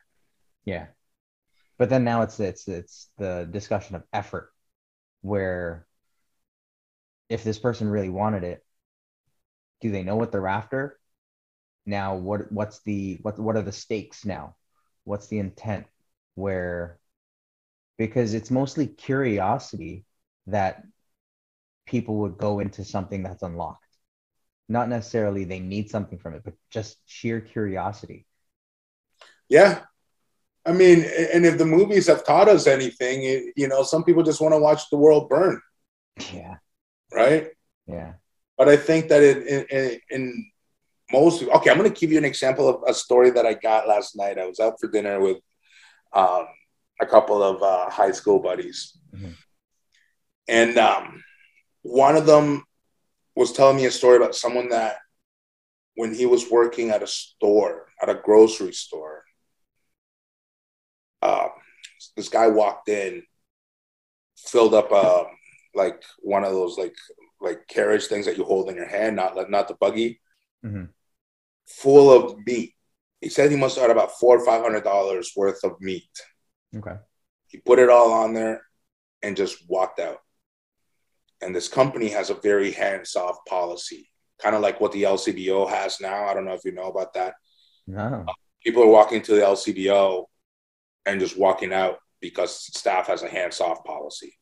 [0.66, 0.88] Yeah.
[1.78, 4.51] But then now it's it's it's the discussion of effort
[5.22, 5.88] where
[7.30, 8.64] if this person really wanted it
[9.84, 10.97] do they know what they're after?
[11.86, 14.55] Now what what's the what what are the stakes now?
[15.03, 15.86] What's the intent?
[16.36, 16.97] Where
[17.97, 20.05] because it's mostly curiosity
[20.47, 20.84] that
[21.86, 23.84] people would go into something that's unlocked.
[24.70, 28.26] Not necessarily they need something from it but just sheer curiosity.
[29.49, 29.82] Yeah.
[30.66, 31.03] I mean,
[31.34, 34.53] and if the movies have taught us anything, it, you know, some people just want
[34.53, 35.61] to watch the world burn,
[36.32, 36.55] yeah
[37.11, 37.49] right?
[37.88, 38.14] yeah
[38.57, 40.51] But I think that in, in, in
[41.11, 43.88] most, okay, I'm going to give you an example of a story that I got
[43.88, 44.39] last night.
[44.39, 45.38] I was out for dinner with
[46.14, 46.45] um,
[47.01, 48.97] a couple of uh, high school buddies.
[49.14, 49.36] Mhm.
[50.47, 51.24] And um,
[51.82, 52.64] one of them
[53.36, 54.97] was telling me a story about someone that
[55.95, 59.23] when he was working at a store, at a grocery store,
[62.16, 63.24] this guy walked in,
[64.38, 65.26] filled up um,
[65.74, 66.95] like one of those like
[67.41, 70.20] like carriage things that you hold in your hand, not not the buggy,
[70.66, 70.86] mm-hmm.
[71.68, 72.74] full of meat.
[73.22, 76.10] He said he must have had about four or five hundred dollars worth of meat.
[76.76, 76.95] okay
[77.47, 78.62] He put it all on there
[79.22, 80.20] and just walked out.
[81.41, 84.10] And this company has a very hands-off policy,
[84.41, 86.26] kind of like what the LCBO has now.
[86.26, 87.36] I don't know if you know about that.
[87.88, 88.26] no
[88.64, 90.26] People are walking to the LCBO
[91.06, 94.34] and just walking out because staff has a hands-off policy.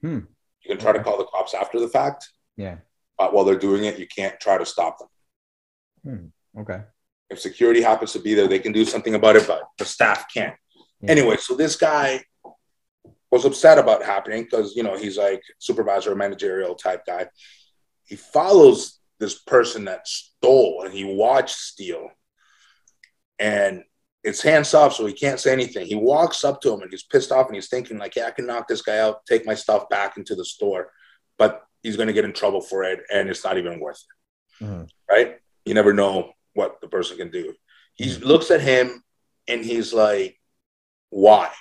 [0.00, 0.20] Hmm.
[0.62, 2.76] You can try to call the cops after the fact, yeah
[3.20, 6.32] but while they're doing it, you can't try to stop them.
[6.58, 6.80] okay
[7.28, 10.24] If security happens to be there, they can do something about it, but the staff
[10.32, 10.56] can't.
[11.02, 11.10] Yeah.
[11.10, 12.24] Anyway, so this guy
[13.30, 17.26] was upset about happening because you know he's like supervisor, managerial type guy.
[18.04, 22.08] He follows this person that stole and he watched steal,
[23.38, 23.84] and
[24.22, 25.86] it's hands off, so he can't say anything.
[25.86, 28.30] He walks up to him and he's pissed off and he's thinking like, "Yeah, I
[28.32, 30.92] can knock this guy out, take my stuff back into the store,"
[31.38, 34.02] but he's going to get in trouble for it, and it's not even worth
[34.60, 34.90] it Mhm.
[35.08, 35.40] right?
[35.64, 37.54] You never know what the person can do.
[37.94, 39.02] He looks at him
[39.48, 40.38] and he's like,
[41.08, 41.52] why?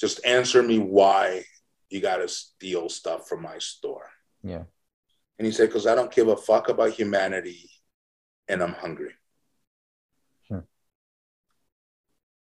[0.00, 1.44] Just answer me why
[1.88, 4.10] you got to steal stuff from my store.
[4.42, 4.64] Yeah.
[5.38, 7.70] And he said, because I don't give a fuck about humanity
[8.48, 9.14] and I'm hungry.
[10.46, 10.66] Sure.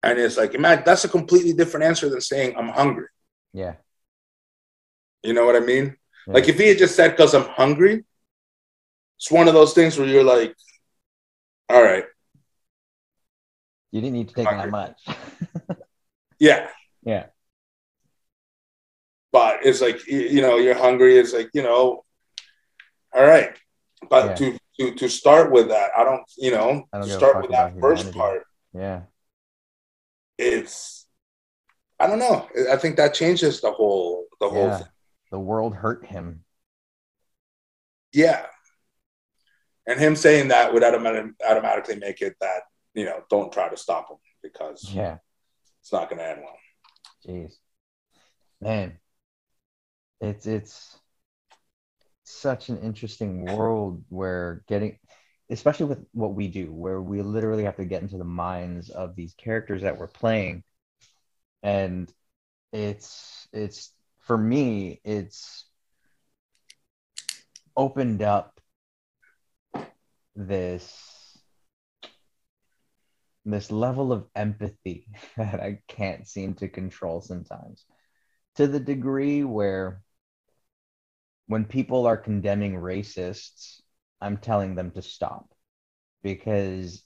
[0.03, 3.07] And it's like, man, that's a completely different answer than saying I'm hungry.
[3.53, 3.75] Yeah.
[5.23, 5.95] You know what I mean?
[6.27, 6.33] Yeah.
[6.33, 8.03] Like if he had just said, because I'm hungry,
[9.17, 10.55] it's one of those things where you're like,
[11.69, 12.05] all right,
[13.91, 14.99] You didn't need to take that much.
[16.39, 16.67] yeah.
[17.03, 17.25] yeah.
[19.31, 21.17] But it's like, you know, you're hungry.
[21.17, 22.03] It's like, you know,
[23.13, 23.55] all right.
[24.09, 24.35] But Yeah.
[24.35, 28.13] to, to, to start with that, I don't, you know, don't start with that first
[28.13, 28.43] part,
[28.73, 29.01] Yeah.
[30.41, 31.05] It's,
[31.99, 32.47] I don't know.
[32.71, 34.87] I think that changes the whole, the whole thing.
[35.31, 36.43] The world hurt him.
[38.11, 38.45] Yeah.
[39.87, 42.63] And him saying that would automatic, automatically make it that,
[42.93, 45.17] you know, don't try to stop him because Yeah.
[45.79, 46.57] it's not going to end well.
[47.25, 47.53] Jeez.
[48.59, 48.97] Man.
[50.19, 50.99] It's it's
[52.25, 54.99] such an interesting world where getting
[55.51, 59.15] especially with what we do, where we literally have to get into the minds of
[59.15, 60.63] these characters that we're playing.
[61.61, 62.11] And
[62.71, 65.65] it's it's for me, it's
[67.75, 68.59] opened up
[70.35, 71.37] this
[73.43, 77.83] this level of empathy that I can't seem to control sometimes.
[78.55, 80.01] To the degree where
[81.47, 83.80] when people are condemning racists,
[84.21, 85.49] I'm telling them to stop
[86.23, 87.03] because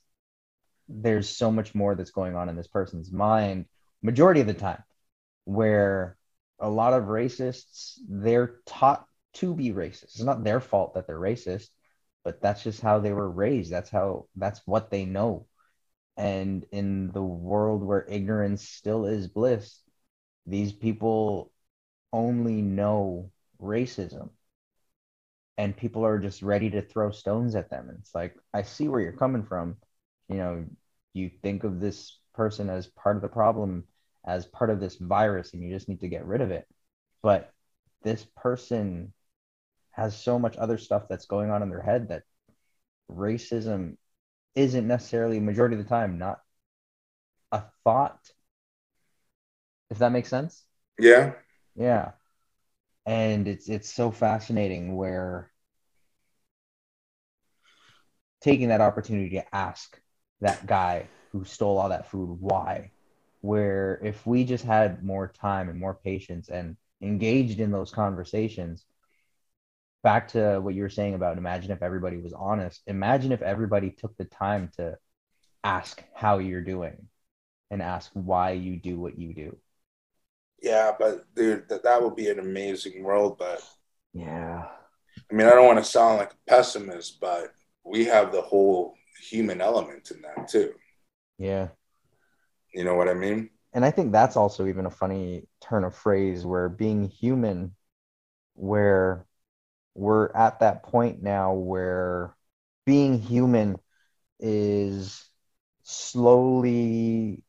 [0.87, 3.65] there's so much more that's going on in this person's mind
[4.03, 4.83] majority of the time
[5.45, 6.17] where
[6.59, 10.03] a lot of racists they're taught to be racist.
[10.03, 11.69] It's not their fault that they're racist
[12.23, 13.71] but that's just how they were raised.
[13.71, 15.45] That's how that's what they know.
[16.17, 19.81] And in the world where ignorance still is bliss
[20.45, 21.51] these people
[22.13, 24.29] only know racism
[25.57, 27.89] and people are just ready to throw stones at them.
[27.89, 29.77] And it's like, I see where you're coming from.
[30.29, 30.65] You know,
[31.13, 33.85] you think of this person as part of the problem,
[34.25, 36.67] as part of this virus, and you just need to get rid of it.
[37.21, 37.51] But
[38.03, 39.13] this person
[39.91, 42.23] has so much other stuff that's going on in their head that
[43.09, 43.95] racism
[44.55, 46.39] isn't necessarily, majority of the time, not
[47.51, 48.19] a thought.
[49.89, 50.63] If that makes sense?
[50.99, 51.33] Yeah.
[51.75, 52.11] Yeah.
[53.05, 55.51] And it's it's so fascinating where
[58.41, 59.99] taking that opportunity to ask
[60.41, 62.91] that guy who stole all that food why
[63.41, 68.85] where if we just had more time and more patience and engaged in those conversations
[70.03, 73.89] back to what you were saying about imagine if everybody was honest imagine if everybody
[73.91, 74.95] took the time to
[75.63, 77.07] ask how you're doing
[77.71, 79.57] and ask why you do what you do
[80.61, 80.91] Yeah.
[80.97, 83.37] But dude, that, that would be an amazing world.
[83.37, 83.61] But
[84.13, 84.65] yeah
[85.31, 87.53] I mean, I don't want to sound like a pessimist, but
[87.83, 88.95] we have the whole
[89.29, 90.73] human element in that too.
[91.37, 91.69] yeah
[92.73, 93.49] You know what I mean?
[93.73, 97.75] and I think that's also even a funny turn of phrase where being human,
[98.55, 99.25] where
[99.95, 102.35] we're at that point now where
[102.85, 103.77] being human
[104.39, 105.25] is
[105.83, 107.43] slowly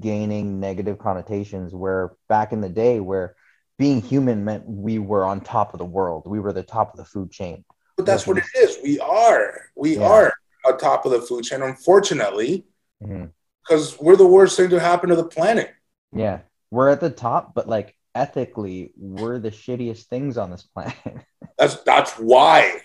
[0.00, 1.74] gaining negative connotations.
[1.74, 3.36] Where back in the day, where
[3.78, 6.96] being human meant we were on top of the world, we were the top of
[6.96, 7.64] the food chain.
[7.96, 8.78] But that's what it is.
[8.82, 9.60] We are.
[9.76, 10.08] We Yeah.
[10.08, 10.32] are
[10.66, 12.66] on top of the food chain, unfortunately,
[13.02, 13.26] mm-hmm.
[13.62, 15.72] because we're the worst thing to happen to the planet.
[16.12, 20.96] Yeah, we're at the top, but like ethically, we're the shittiest things on this planet.
[21.58, 22.80] That's that's why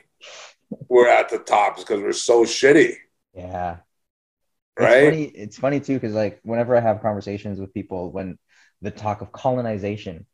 [0.88, 2.96] we're at the top, is because we're so shitty,
[3.34, 3.78] yeah.
[4.80, 5.04] Right?
[5.04, 8.38] It's funny, it's funny too, because like whenever I have conversations with people, when
[8.82, 10.26] the talk of colonization,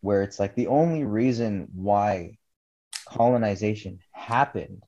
[0.00, 2.38] where it's like the only reason why
[3.06, 4.82] colonization happened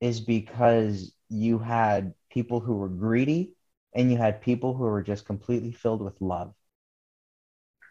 [0.00, 3.54] is because you had people who were greedy
[3.94, 6.54] and you had people who were just completely filled with love.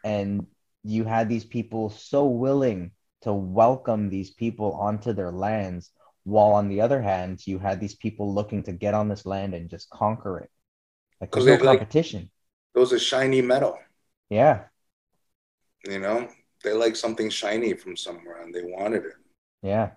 [0.03, 0.47] And
[0.83, 2.91] you had these people so willing
[3.21, 5.91] to welcome these people onto their lands
[6.27, 9.53] while on the other hand you had these people looking to get on this land
[9.53, 10.49] and just conquer it.
[11.21, 12.29] Like there's no they, like- competition.
[12.75, 13.79] It was a shiny metal.
[14.29, 14.65] yeah.
[15.87, 16.27] You know,
[16.63, 19.13] they like something shiny from somewhere, and they wanted it.
[19.61, 19.91] yeah.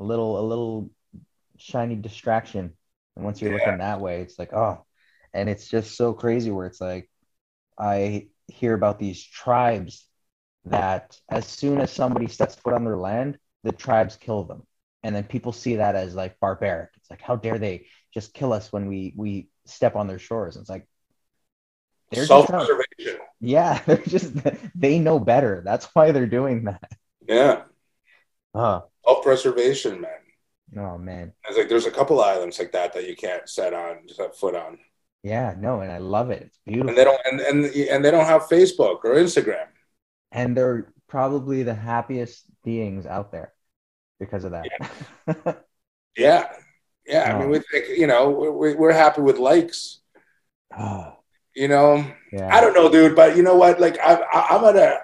[0.00, 0.90] A little a little
[1.58, 2.72] shiny distraction.
[3.16, 3.58] And once you're Yeah.
[3.58, 4.84] looking that way it's like oh.
[5.34, 7.08] And it's just so crazy where it's like
[7.78, 10.06] i hear about these tribes
[10.66, 14.62] that as soon as somebody steps foot on their land the tribes kill them
[15.02, 18.52] and then people see that as like barbaric it's like how dare they just kill
[18.52, 20.86] us when we we step on their shores it's like
[22.10, 23.20] they're just trying to- Self-preservation.
[23.40, 24.34] Yeah, they're just
[24.74, 25.62] they know better.
[25.64, 26.92] That's why they're doing that.
[27.26, 27.62] Yeah.
[28.54, 30.20] Oh, Self preservation, man.
[30.78, 31.32] oh man.
[31.48, 34.54] It's like there's a couple islands like that that you can't set on, set foot
[34.54, 34.78] on,
[35.22, 36.42] Yeah, no, and I love it.
[36.42, 36.90] It's beautiful.
[36.90, 39.66] and they don't, and and and they don't have Facebook or Instagram.
[40.30, 43.52] and they're probably the happiest beings out there
[44.20, 45.64] because of that.
[46.16, 46.46] Yeah,
[47.06, 47.22] yeah.
[47.34, 47.50] I mean, Oh.
[47.52, 50.00] we think you know we're we're happy with likes.
[50.78, 51.16] oh,
[51.54, 52.48] You know, yeah.
[52.54, 53.80] I don't know, dude, but you know what?
[53.80, 54.98] Like I, I I'm at a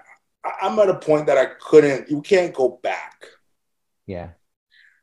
[0.62, 2.10] I'm at a point that I couldn't.
[2.10, 3.24] You can't go back.
[4.06, 4.30] Yeah.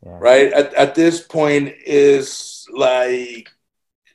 [0.05, 0.17] Yeah.
[0.19, 3.49] right at, at this point is like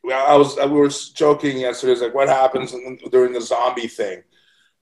[0.05, 2.73] well, i was we were joking yesterday it's like what happens
[3.11, 4.23] during the zombie thing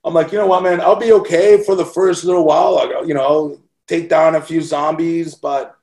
[0.04, 3.08] i'm like you know what man i'll be okay for the first little while I'll,
[3.08, 3.58] you know
[3.88, 5.74] take down a few zombies but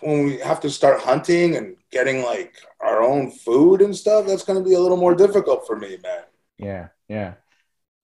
[0.00, 4.44] when we have to start hunting and getting like our own food and stuff that's
[4.44, 6.24] going to be a little more difficult for me man
[6.58, 6.88] Yeah.
[7.08, 7.34] Yeah.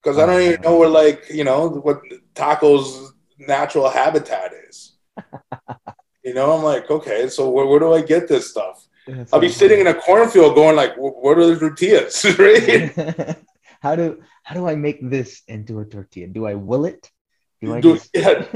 [0.02, 2.00] because i don't even know where like you know what
[2.34, 4.96] taco's natural habitat is
[6.24, 9.40] you know i'm like okay so where, where do i get this stuff That's I'll
[9.40, 12.92] be sitting in a cornfield going like, "Wh- "What are the tortillas?" right?
[13.84, 16.28] how do how do I make this into a tortilla?
[16.28, 17.08] Do I will it?
[17.60, 18.46] Do I Do- yeah.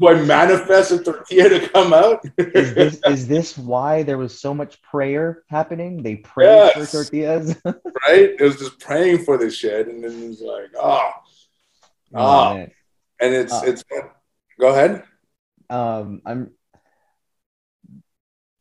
[0.00, 2.20] Do I manifest a tortilla to come out?
[2.38, 6.02] is this is this why there was so much prayer happening?
[6.04, 6.92] They prayed for Yes.
[6.92, 7.56] tortillas.
[7.64, 8.30] right?
[8.38, 11.10] It was just praying for this shit, and then it's like, oh,
[12.14, 12.54] Ah.
[12.54, 12.70] man.
[13.20, 13.62] and it's Ah.
[13.64, 13.82] it's.
[14.60, 15.02] Go ahead.
[15.70, 16.52] um, I'm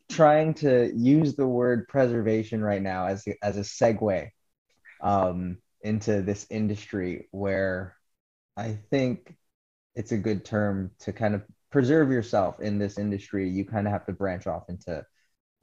[0.09, 4.29] trying to use the word preservation right now as a, as a segue
[5.01, 7.95] um, into this industry where
[8.55, 9.35] I think
[9.97, 11.41] it's a good term to kind of
[11.71, 13.49] preserve yourself in this industry.
[13.49, 15.03] You kind of have to branch off into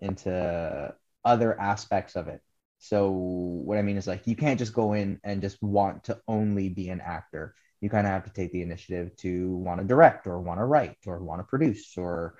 [0.01, 2.43] into other aspects of it.
[2.79, 6.21] So what I mean is like you can't just go in and just want to
[6.27, 7.55] only be an actor.
[7.81, 10.65] You kind of have to take the initiative to want to direct or want to
[10.65, 12.35] write or want to produce or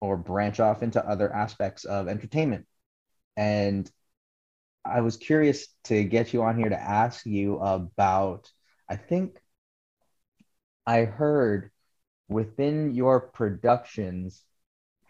[0.00, 2.66] or branch off into other aspects of entertainment.
[3.36, 3.88] And
[4.84, 8.50] I was curious to get you on here to ask you about
[8.90, 9.38] I think
[10.86, 11.70] I heard
[12.28, 14.42] within your productions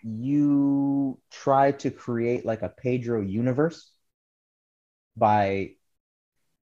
[0.03, 3.91] you try to create like a Pedro universe
[5.17, 5.73] by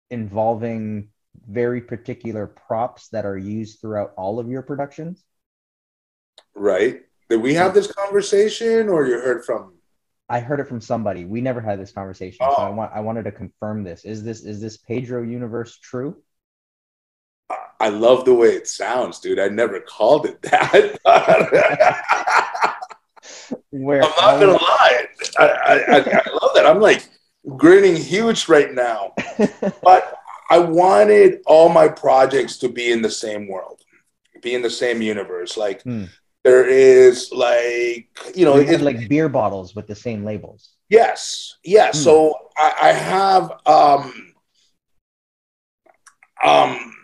[0.10, 1.10] involving
[1.48, 5.24] very particular props that are used throughout all of your productions.
[6.56, 7.02] Right?
[7.30, 9.76] Did we have this conversation, or you heard from?
[10.28, 11.26] I heard it from somebody.
[11.26, 12.64] We never had this conversation, so oh.
[12.64, 12.74] I Oh.
[12.74, 14.04] want I wanted to confirm this.
[14.04, 16.22] Is this is this Pedro universe true?
[17.80, 19.40] I love the way it sounds, dude.
[19.40, 21.00] I never called it that.
[23.72, 25.06] Where I'm not gonna lie.
[25.38, 26.66] I, I, I, I love that.
[26.66, 27.08] I'm like
[27.56, 29.14] grinning huge right now.
[29.84, 30.16] But
[30.50, 33.82] I wanted all my projects to be in the same world,
[34.42, 35.56] be in the same universe.
[35.58, 36.06] Like Hmm.
[36.44, 40.70] there is like you know, you had it- like beer bottles with the same labels.
[40.90, 41.88] yes, yeah.
[41.92, 41.98] Hmm.
[41.98, 44.34] So I, I have um
[46.44, 46.96] um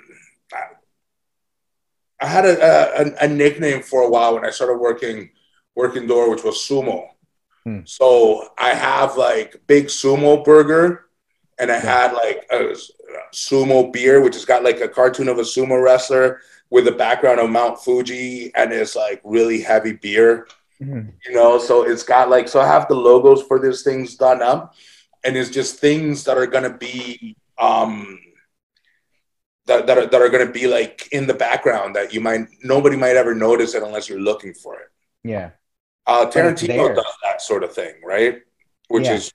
[2.21, 5.29] I had a, a a nickname for a while when I started working
[5.75, 7.07] working door, which was sumo.
[7.63, 7.79] Hmm.
[7.85, 11.05] So I have like big sumo burger,
[11.59, 12.75] and I had like a
[13.33, 17.39] sumo beer, which has got like a cartoon of a sumo wrestler with the background
[17.39, 20.47] of Mount Fuji, and it's like really heavy beer
[20.81, 21.13] Mhm.
[21.25, 24.41] you know so it's got like so i have the logos for these things done
[24.41, 24.73] up
[25.23, 28.19] and it's just things that are going to be um
[29.67, 32.47] that, that are, that are going to be like in the background that you might
[32.63, 34.87] nobody might ever notice it unless you're looking for it
[35.23, 35.51] Yeah.
[36.07, 38.41] uh tarantino does that sort of thing right
[38.89, 39.15] which Yeah.
[39.15, 39.31] is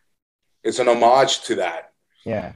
[0.63, 1.93] it's an homage to that
[2.25, 2.53] Yeah.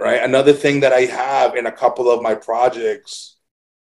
[0.00, 3.36] right another thing that i have in a couple of my projects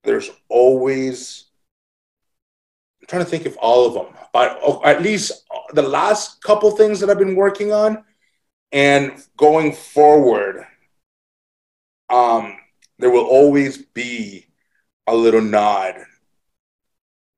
[0.04, 1.44] there's always
[3.00, 5.44] i'm trying to think of all of them but oh, at least
[5.74, 8.04] the last couple things that i've been working on
[8.72, 10.66] and going forward
[12.08, 12.56] um
[12.98, 14.46] there will always be
[15.06, 15.94] a little nod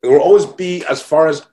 [0.03, 1.47] there will always be as far as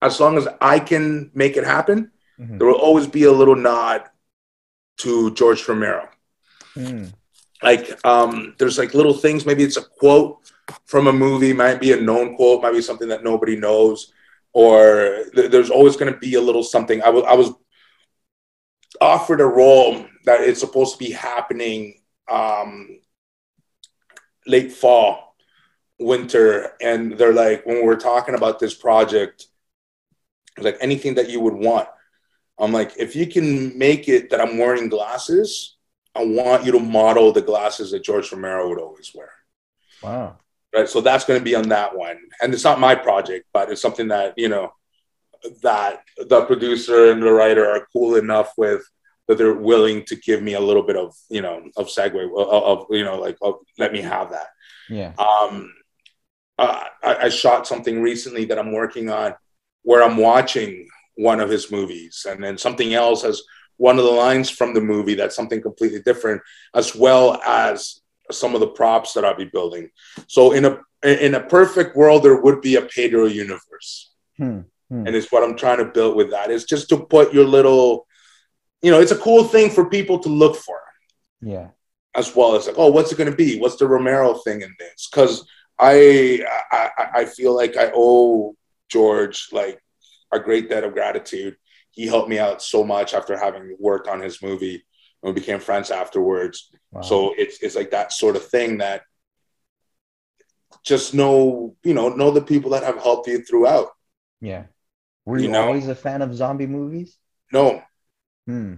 [0.00, 2.58] as long as i can make it happen Mhm.
[2.58, 4.02] there will always be a little nod
[4.98, 6.08] to george romero
[6.76, 7.12] Mm.
[7.62, 10.38] like um there's like little things maybe it's a quote
[10.86, 14.12] from a movie might be a known quote might be something that nobody knows
[14.54, 17.50] or th- there's always going to be a little something i was i was
[19.00, 22.00] offered a role that it's supposed to be happening
[22.30, 22.98] um
[24.46, 25.36] late fall
[25.98, 29.46] winter and they're like when we're talking about this project
[30.58, 31.88] like anything that you would want
[32.58, 35.76] i'm like if you can make it that i'm wearing glasses
[36.14, 39.30] I want you to model the glasses that George Romero would always wear.
[40.02, 40.36] Wow.
[40.74, 40.88] Right.
[40.88, 42.18] So that's going to be on that one.
[42.40, 44.72] And it's not my project, but it's something that, you know,
[45.62, 48.82] that the producer and the writer are cool enough with
[49.32, 52.62] that they're willing to give me a little bit of, you know, of segue of,
[52.62, 54.48] of you know, like, of, let me have that.
[54.88, 55.12] Yeah.
[55.18, 55.72] Um,
[56.58, 59.34] uh, I, I shot something recently that I'm working on
[59.82, 63.42] where I'm watching one of his movies and then something else has
[63.76, 66.40] one of the lines from the movie that's something completely different
[66.74, 69.90] as well as some of the props that I'll be building.
[70.28, 74.60] So in a in a perfect world, there would be a Pedro universe, Hmm.
[74.88, 75.06] Hmm.
[75.06, 76.50] and it's what I'm trying to build with that.
[76.50, 78.06] Is just to put your little,
[78.82, 80.80] you know, it's a cool thing for people to look for,
[81.40, 81.68] Yeah.
[82.14, 83.58] as well as like, oh, what's it going to be?
[83.60, 85.08] What's the Romero thing in this?
[85.10, 85.46] Because
[85.78, 88.54] I, I I- feel like I owe
[88.88, 89.80] George like
[90.32, 91.56] a great debt of gratitude.
[91.90, 94.84] He helped me out so much after having worked on his movie.
[95.22, 96.70] And we became friends afterwards.
[96.90, 97.02] Wow.
[97.02, 99.02] So it's it's like that sort of thing that
[100.84, 103.88] just know, you know, know the people that have helped you throughout.
[104.40, 104.64] yeah.
[105.24, 107.16] Were you you, know- always a fan of zombie movies?
[107.52, 107.80] No,
[108.46, 108.74] Hmm.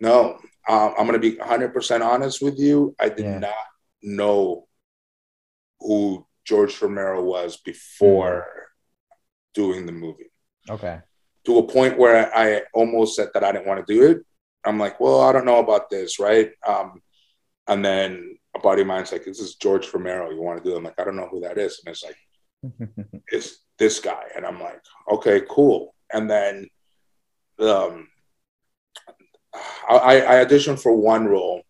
[0.00, 0.38] no.
[0.66, 2.94] Um, I'm gonna be 100 percent honest with you.
[2.98, 3.38] I did Yeah.
[3.38, 3.54] not
[4.02, 4.66] know
[5.80, 8.46] who George Romero was before
[9.52, 10.30] doing the movie.
[10.70, 11.00] Okay.
[11.44, 14.18] To a point where I almost said that I didn't want to do it.
[14.64, 16.50] I'm like, well, I don't know about this, right?
[16.66, 17.02] Um,
[17.68, 20.30] and then a buddy of mine's like, this is George Romero.
[20.30, 20.78] You want to do it?
[20.78, 21.82] I'm like, I don't know who that is.
[21.84, 22.16] And it's like,
[23.28, 24.24] it's this guy.
[24.34, 24.80] And I'm like,
[25.12, 25.94] okay, cool.
[26.12, 26.66] And then
[27.58, 28.08] um,
[29.88, 31.62] I, I auditioned for one role.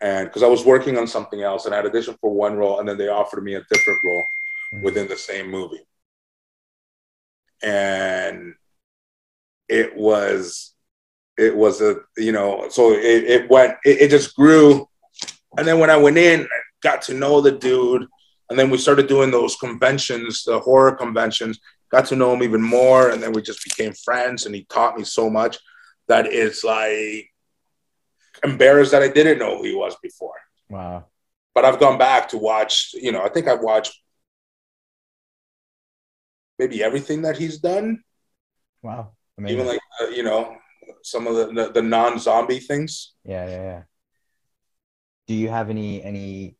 [0.00, 2.80] And because I was working on something else, and I had auditioned for one role,
[2.80, 4.24] and then they offered me a different role
[4.72, 4.82] hmm.
[4.82, 5.86] within the same movie.
[7.62, 8.54] And
[9.68, 10.74] it was,
[11.38, 14.86] it was a, you know, so it, it went, it, it just grew.
[15.56, 16.46] And then when I went in, I
[16.82, 18.06] got to know the dude.
[18.50, 21.58] And then we started doing those conventions, the horror conventions,
[21.90, 23.10] got to know him even more.
[23.10, 24.44] And then we just became friends.
[24.44, 25.58] And he taught me so much
[26.08, 27.30] that it's like
[28.42, 30.34] embarrassed that I didn't know who he was before.
[30.68, 31.06] Wow.
[31.54, 33.96] But I've gone back to watch, you know, I think I've watched
[36.58, 38.02] maybe everything that he's done,
[38.82, 39.12] Wow.
[39.38, 39.56] Amazing.
[39.56, 40.56] even like, uh, you know,
[41.02, 43.14] some of the, the, the non zombie things.
[43.24, 43.82] yeah, yeah, yeah.
[45.26, 46.56] Do you have any any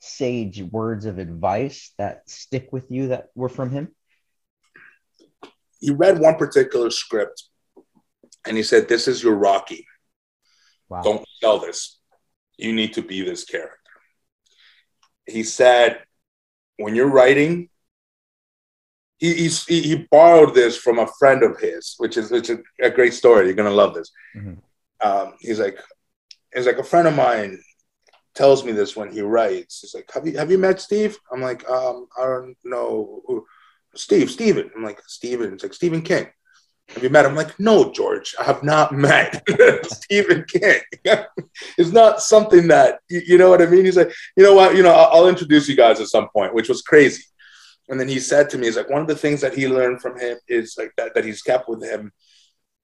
[0.00, 3.88] sage words of advice that stick with you that were from him?
[5.80, 7.44] He read one particular script
[8.46, 9.86] and he said, This is your Rocky.
[10.88, 11.02] Wow.
[11.02, 11.98] Don't sell this.
[12.56, 13.76] You need to be this character.
[15.26, 16.02] He said,
[16.76, 17.68] when you're writing,
[19.18, 22.58] he, he's, he, he borrowed this from a friend of his, which is, which is
[22.82, 23.46] a great story.
[23.46, 24.10] You're gonna love this.
[24.36, 24.58] Mhm.
[25.02, 25.78] Um, he's like,
[26.54, 27.58] he's like a friend of mine
[28.34, 29.80] tells me this when he writes.
[29.80, 31.18] He's like, have you have you met Steve?
[31.32, 33.22] I'm like, um, I don't know.
[33.26, 33.46] who-
[33.94, 34.70] Steve, Steven.
[34.76, 35.52] I'm like, Steven.
[35.52, 36.28] It's like Stephen King.
[36.94, 37.32] Have you met him?
[37.32, 39.42] I'm like, no, George, I have not met
[39.84, 40.80] Stephen King.
[41.78, 43.84] it's not something that you, know what I mean.
[43.84, 46.54] He's like, you know what, you know, I'll, I'll introduce you guys at some point,
[46.54, 47.22] which was crazy.
[47.88, 50.00] And then he said to me, he's like, one of the things that he learned
[50.00, 52.12] from him is like that that he's kept with him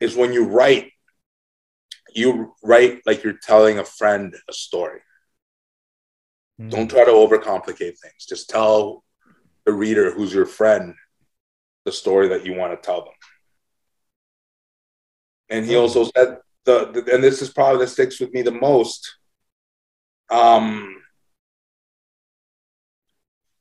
[0.01, 0.91] is when you write,
[2.15, 5.01] you write like you're telling a friend a story.
[6.59, 6.71] Hmm.
[6.71, 8.27] Don't try to overcomplicate things.
[8.29, 9.05] Just tell
[9.65, 10.95] the reader who's your friend
[11.85, 13.15] the story that you want to tell them.
[15.49, 18.51] And he also said the, the and this is probably that sticks with me the
[18.53, 19.17] most.
[20.31, 21.03] Um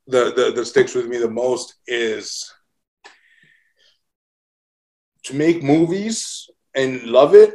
[0.08, 2.52] the, the the sticks with me the most is
[5.24, 7.54] to make movies and love it,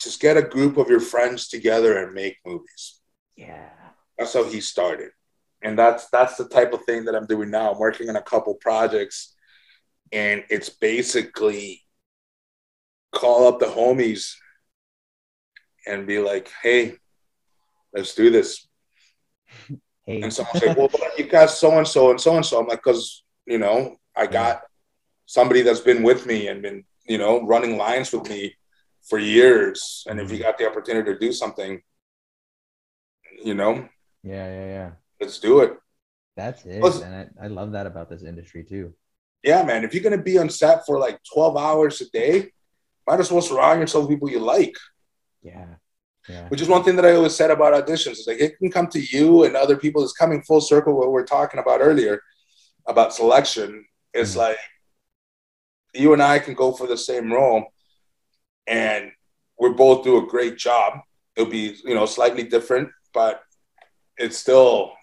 [0.00, 3.00] just get a group of your friends together and make movies
[3.36, 3.70] Yeah.
[4.18, 5.10] that's how he started
[5.62, 8.22] and that's that's the type of thing that i'm doing now i'm working on a
[8.22, 9.34] couple projects
[10.12, 11.85] and it's basically
[13.12, 14.34] call up the homies
[15.86, 16.96] and be like hey
[17.94, 18.66] let's do this
[20.04, 20.22] Hey.
[20.22, 22.66] and someone's like well but you got so and so and so and so i'm
[22.66, 24.62] like because you know i got
[25.26, 28.54] somebody that's been with me and been you know running lines with me
[29.08, 30.44] for years and if you mm-hmm.
[30.44, 31.80] got the opportunity to do something
[33.44, 33.88] you know
[34.22, 34.90] yeah, yeah, yeah.
[35.20, 35.76] let's do it
[36.36, 36.80] That's it.
[36.80, 38.92] Plus- and I, I love that about this industry too.
[39.42, 42.52] yeah, man, if you're gonna be on set for like 12 hours a day,
[43.06, 44.74] might as well surround yourself with people you like.
[45.42, 45.74] Yeah.
[46.28, 46.48] Yeah.
[46.48, 48.12] Which is one thing that I always said about auditions.
[48.18, 50.02] It's like it can come to you and other people.
[50.02, 52.20] It's coming full circle what we are talking about earlier
[52.86, 53.86] about selection.
[54.12, 54.38] It's Mhm.
[54.38, 54.58] like
[55.94, 57.64] you and I can go for the same role
[58.66, 59.12] and
[59.58, 61.00] we both do a great job.
[61.36, 63.42] it'll be you know slightly different, but
[64.16, 64.94] it's still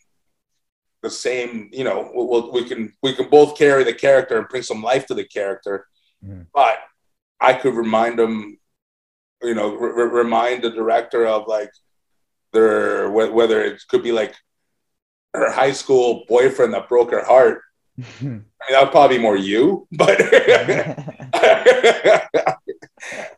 [1.03, 1.69] the same.
[1.71, 5.05] You know, we'll, we can we can both carry the character and bring some life
[5.07, 5.85] to the character,
[6.25, 6.47] Mhm.
[6.51, 6.79] but
[7.43, 8.57] I could remind them,
[9.41, 11.71] you know, re- remind the director of like
[12.53, 14.33] their wh- whether it could be like
[15.33, 17.61] her high school boyfriend that broke her heart.
[18.21, 20.17] I mean, that would probably be more you, but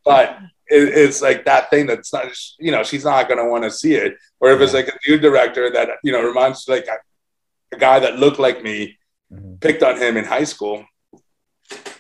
[0.06, 0.38] but
[0.68, 2.28] it, it's like that thing that's not,
[2.60, 4.16] you know, she's not going to want to see it.
[4.40, 6.98] Or if it's like a new director that, you know, reminds like a,
[7.76, 8.98] a guy that looked like me,
[9.34, 9.60] Mhm.
[9.60, 10.86] picked on him in high school,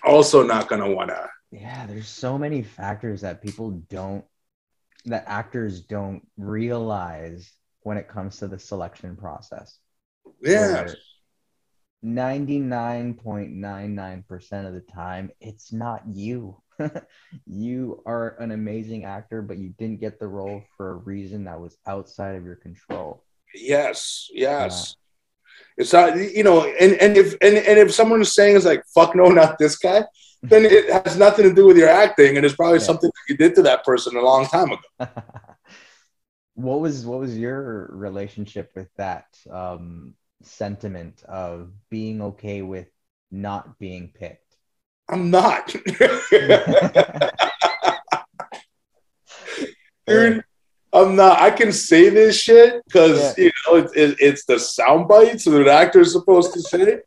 [0.03, 1.27] also not going to want to.
[1.51, 4.23] Yeah, there's so many factors that people don't,
[5.05, 7.51] that actors don't realize
[7.81, 9.77] when it comes to the selection process.
[10.41, 10.87] Yeah.
[12.03, 16.61] 99.99% of the time, it's not you.
[17.47, 21.59] you are an amazing actor, but you didn't get the role for a reason that
[21.59, 23.23] was outside of your control.
[23.53, 24.29] Yes.
[24.33, 24.97] Yes.
[25.77, 28.83] It's not, you know, and, and if and, and if someone is saying is like,
[28.93, 30.05] fuck no, not this guy,
[30.49, 32.85] then it has nothing to do with your acting, and it's probably Yeah.
[32.85, 34.81] something that you did to that person a long time ago.
[36.55, 42.87] what was what was your relationship with that um, sentiment of being okay with
[43.31, 44.41] not being picked?
[45.09, 45.67] I'm not.
[50.07, 50.43] Dude,
[50.93, 51.39] I'm not.
[51.41, 55.59] I can say this shit because you know it, it, it's the sound bites that
[55.61, 56.99] an actor is supposed to say.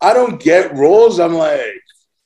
[0.00, 1.20] I don't get roles.
[1.20, 1.80] I'm like,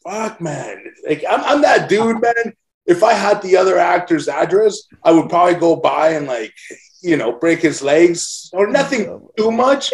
[0.07, 0.85] fuck, man.
[1.07, 2.55] Like I'm, I'm that dude, man.
[2.87, 6.55] If I had the other actor's address, I would probably go by and like,
[7.03, 9.93] you know, break his legs or nothing too much,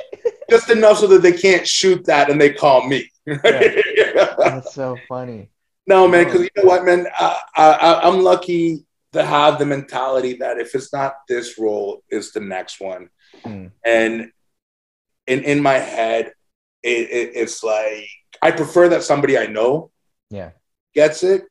[0.51, 3.11] just enough so that they can't shoot that and they call me.
[3.27, 5.49] That's so funny.
[5.87, 8.85] No, man, because you know what, man, I, I, I'm lucky
[9.15, 13.09] to have the mentality that if it's not this role, it's the next one.
[13.43, 13.69] Hmm.
[13.85, 14.31] And
[15.27, 16.33] in in my head,
[16.83, 18.07] it, it, it's like
[18.43, 19.92] I prefer that somebody I know
[20.33, 20.51] Yeah.
[20.95, 21.45] gets it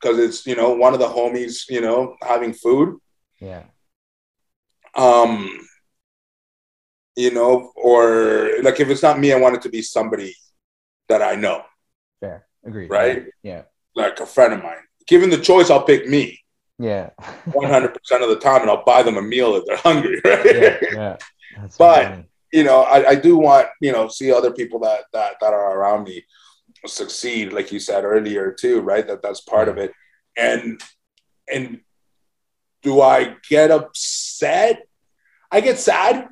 [0.00, 2.96] because it's you know one of the homies, you know, having food.
[3.40, 3.64] Yeah.
[4.96, 5.48] Um,
[7.16, 10.34] you know, or like if it's not me, I want it to be somebody
[11.08, 11.62] that I know,
[12.20, 12.46] Fair.
[12.64, 12.90] Agreed.
[12.90, 13.26] Right?
[13.42, 13.62] Yeah.
[13.94, 14.76] like a friend of mine.
[15.06, 16.40] Given the choice, I'll pick me.
[16.78, 17.10] Yeah.
[17.48, 20.46] 100% of the time and I'll buy them a meal if they're hungry, right?
[20.46, 20.76] yeah.
[20.92, 21.16] Yeah.
[21.78, 25.52] But- you know, I, I do want, you know, see other people that, that, that
[25.52, 26.24] are around me
[26.88, 29.06] succeed, like you said earlier too, right?
[29.06, 29.92] That that's part of it.
[30.36, 30.80] And,
[31.52, 31.80] and
[32.82, 34.86] do I get upset?
[35.50, 36.28] I get sad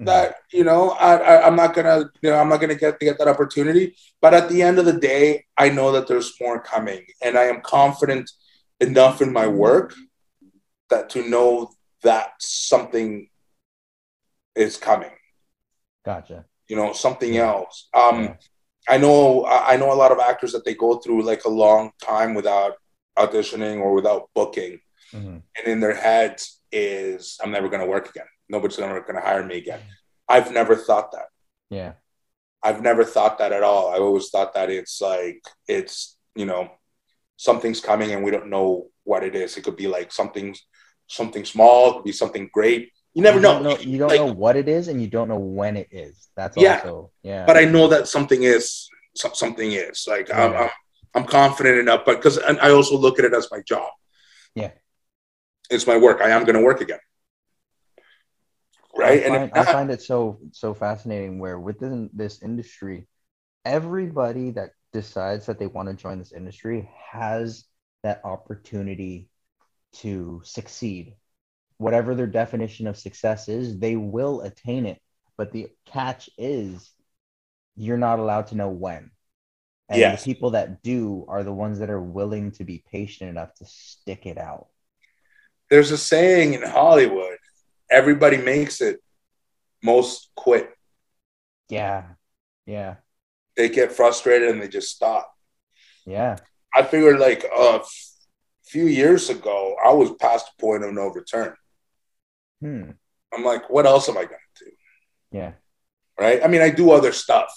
[0.00, 0.06] Mhm.
[0.06, 3.04] that, you know, I, I, I'm not gonna, you know, I'm not gonna get to
[3.06, 3.96] get that opportunity.
[4.20, 7.44] But at the end of the day, I know that there's more coming and I
[7.44, 8.30] am confident
[8.80, 9.94] enough in my work
[10.88, 11.70] that to know
[12.02, 13.28] that something
[14.56, 15.10] is coming
[16.04, 16.44] Gotcha.
[16.66, 18.34] you know something else um Yeah.
[18.94, 21.84] I know i know a lot of actors that they go through like a long
[22.12, 22.72] time without
[23.22, 24.72] auditioning or without booking.
[25.12, 25.36] Mhm.
[25.56, 28.30] and in their heads is i'm never going to work again.
[28.54, 29.82] Nobody's ever going to hire me again.
[30.34, 31.28] I've never thought that.
[31.78, 31.92] Yeah.
[32.66, 33.84] i've never thought that at all.
[33.94, 35.42] I always thought that it's like
[35.76, 35.96] it's
[36.40, 36.62] you know
[37.48, 38.70] something's coming and we don't know
[39.10, 39.50] what it is.
[39.56, 40.48] It could be like something
[41.18, 42.84] something small it could be something great
[43.14, 45.28] you never you know, know you don't Like- know what it is, and you don't
[45.28, 46.28] know when it is.
[46.36, 46.76] That's Yeah.
[46.76, 47.44] also yeah.
[47.46, 50.70] but I know that something is so- something is like I'm, I'm
[51.14, 53.90] I'm confident enough, but because and I also look at it as my job.
[54.54, 54.72] Yeah.
[55.70, 56.20] it's my work.
[56.20, 56.98] I am going to work again,
[58.96, 59.20] right?
[59.22, 63.06] I and find, if I find it so so fascinating where within this industry,
[63.64, 67.64] everybody that decides that they want to join this industry has
[68.02, 69.28] that opportunity
[69.92, 71.14] to succeed.
[71.80, 75.00] Whatever their definition of success is, they will attain it.
[75.38, 76.90] But the catch is
[77.74, 79.10] you're not allowed to know when.
[79.88, 80.22] And Yes.
[80.22, 83.64] the people that do are the ones that are willing to be patient enough to
[83.64, 84.66] stick it out.
[85.70, 87.38] there's a saying in Hollywood:
[87.90, 89.00] everybody makes it,
[89.82, 90.68] most quit.
[91.68, 92.02] Yeah.
[92.66, 92.96] Yeah.
[93.56, 95.32] They get frustrated and they just stop.
[96.04, 96.36] Yeah.
[96.74, 97.82] I figured like a
[98.64, 101.54] few years ago, I was past the point of no return.
[102.60, 102.90] Hmm.
[103.32, 104.70] I'm like, what else am I going to do?
[105.32, 105.52] Yeah.
[106.18, 106.42] right?
[106.42, 107.52] I mean, I do other stuff,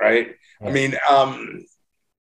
[0.00, 0.34] right?
[0.60, 0.68] Yeah.
[0.68, 1.64] I mean, um,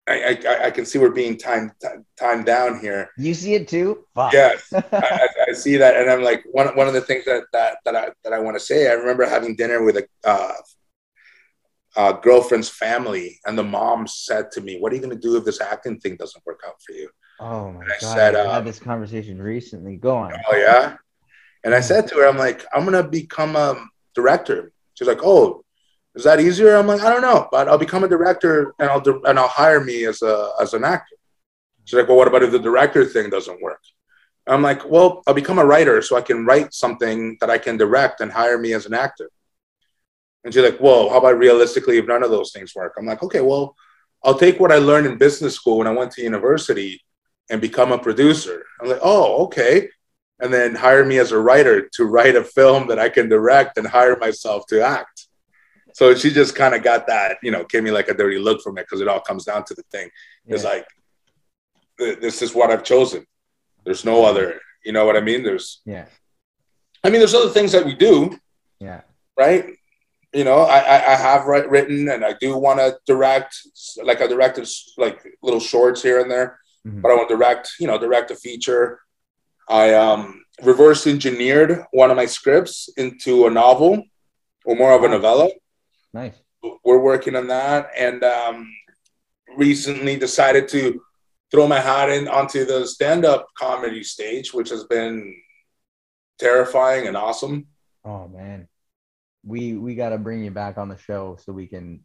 [0.09, 1.73] I, I I can see we're being timed
[2.19, 3.11] timed down here.
[3.17, 4.05] You see it too?
[4.15, 4.33] Fuck.
[4.33, 7.79] Yes, I, I, see that, and I'm like one one of the things that that
[7.85, 8.91] that I that I want to say.
[8.91, 10.53] I remember having dinner with a uh,
[11.95, 15.37] uh, girlfriend's family, and the mom said to me, "What are you going to do
[15.37, 17.09] if this acting thing doesn't work out for you?"
[17.39, 18.15] Oh my I god!
[18.15, 19.97] said, I um, had this conversation recently.
[19.97, 20.33] Go on.
[20.51, 20.97] Oh yeah.
[21.65, 21.85] And I mm.
[21.85, 23.85] said to her, I'm like, I'm gonna become a
[24.15, 24.73] director.
[24.95, 25.65] She's like, Oh,
[26.15, 26.77] is that easier?
[26.77, 29.83] I'm like, I don't know, but I'll become a director and I'll and I'll hire
[29.83, 31.17] me as a as an actor.
[31.85, 33.81] She's like, Well, what about if the director thing doesn't work?
[34.47, 37.77] I'm like, Well, I'll become a writer so I can write something that I can
[37.77, 39.31] direct and hire me as an actor.
[40.45, 42.95] And she's like, Whoa, how about realistically if none of those things work?
[42.99, 43.77] I'm like, okay, well,
[44.25, 47.03] I'll take what I learned in business school when I went to university
[47.51, 48.65] and become a producer.
[48.81, 49.89] I'm like, oh, okay.
[50.41, 53.79] And then hire me as a writer to write a film that I can direct
[53.79, 55.29] and hire myself to act.
[55.95, 58.63] So she just kind of got that, you know, gave me like a dirty look
[58.63, 60.09] from it because it all comes down to the thing.
[60.47, 60.87] It's like,
[61.99, 63.27] this is what I've chosen.
[63.85, 65.43] There's no other, you know what I mean?
[65.43, 66.07] There's, yeah,
[67.05, 68.37] I mean, there's other things that we do,
[68.81, 69.03] yeah,
[69.39, 69.67] right?
[70.33, 73.55] You know, I, I, I have write, written and I do want to direct,
[74.03, 77.01] like I directed like little shorts here and there Mhm.
[77.01, 78.99] but I want to direct, you know, direct a feature.
[79.69, 84.05] I um, reverse engineered one of my scripts into a novel
[84.65, 85.51] or more of a novella.
[86.13, 86.35] nice.
[86.85, 88.73] We're working on that, and um,
[89.57, 91.01] recently decided to
[91.51, 95.35] throw my hat in onto the stand-up comedy stage, which has been
[96.39, 97.67] terrifying and awesome.
[98.05, 98.69] Oh man,
[99.45, 102.01] we we got to bring you back on the show so we can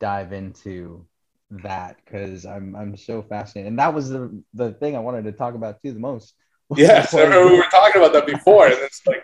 [0.00, 1.06] dive into
[1.50, 5.32] that because I'm I'm so fascinated, and that was the the thing I wanted to
[5.32, 6.34] talk about too the most.
[6.76, 9.22] Yes, I remember we were talking about that before, and it's like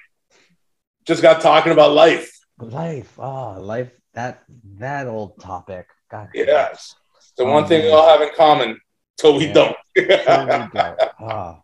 [1.04, 2.30] just got talking about life.
[2.58, 3.18] life.
[3.18, 3.90] Oh, life.
[4.14, 4.44] That
[4.78, 5.88] that old topic.
[6.10, 6.28] God.
[6.34, 6.94] Yes,
[7.36, 8.80] the Oh, one thing we all have in common
[9.18, 9.52] till we Yeah.
[9.52, 9.76] don't.
[9.96, 10.96] There we go.
[11.20, 11.60] Ah.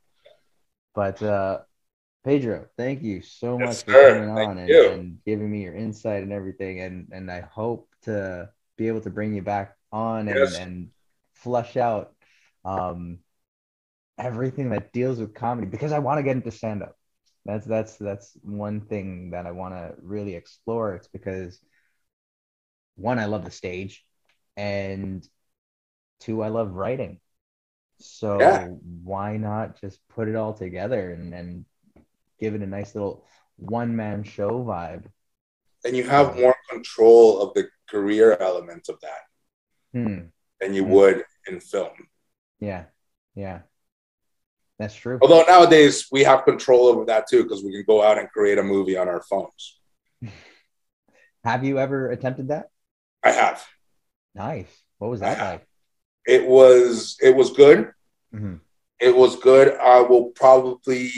[0.94, 1.60] But uh
[2.24, 4.08] Pedro, thank you so Yes, much for sir.
[4.10, 6.80] coming Thank on and, and giving me your insight and everything.
[6.80, 10.88] And and I hope to be able to bring you back on and, and
[11.32, 12.12] flush out
[12.64, 13.18] um
[14.18, 16.96] everything that deals with comedy because I want to get into stand-up.
[17.46, 20.94] That's that's that's one thing that I want to really explore.
[20.94, 21.58] It's because
[22.96, 24.04] one, I love the stage,
[24.56, 25.26] and
[26.20, 27.20] two, I love writing.
[27.98, 28.68] So Yeah.
[29.04, 31.64] why not just put it all together and, and
[32.40, 33.26] give it a nice little
[33.56, 35.06] one man show vibe?
[35.84, 39.22] and you have more control of the career element of that
[39.92, 40.30] Hmm.
[40.60, 40.84] than you Hmm.
[40.84, 42.08] would in film.
[42.60, 42.86] Yeah.
[43.34, 43.62] Yeah.
[44.80, 45.18] That's true.
[45.20, 48.56] Although nowadays we have control over that too, because we can go out and create
[48.56, 49.78] a movie on our phones.
[51.44, 52.70] Have you ever attempted that?
[53.22, 53.62] I have.
[54.34, 54.68] Nice.
[54.96, 55.66] What was that like?
[56.26, 57.92] It was it was good.
[58.34, 58.60] Mhm.
[58.98, 59.76] It was good.
[59.76, 61.10] I will probably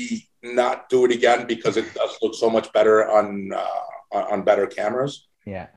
[0.43, 4.43] not do it again because it does look so much better on uh, on on
[4.43, 5.29] better cameras.
[5.47, 5.69] Yeah.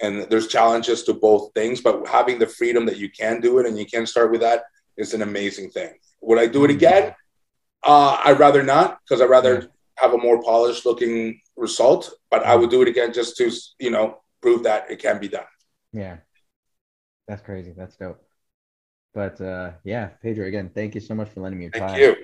[0.00, 3.66] And there's challenges to both things, but having the freedom that you can do it
[3.66, 4.62] and you can start with that
[4.96, 5.92] is an amazing thing.
[6.22, 7.14] Would I do it again?
[7.84, 9.66] Uh, I'd rather not because I'd rather Yeah.
[9.98, 13.90] have a more polished looking result, but I would do it again just to, you
[13.90, 15.46] know, prove that it can be done.
[15.92, 16.18] Yeah.
[17.28, 17.72] That's crazy.
[17.76, 18.20] That's dope.
[19.14, 22.00] But uh yeah, Pedro, again, thank you so much for lending me your Thank time.
[22.00, 22.16] you.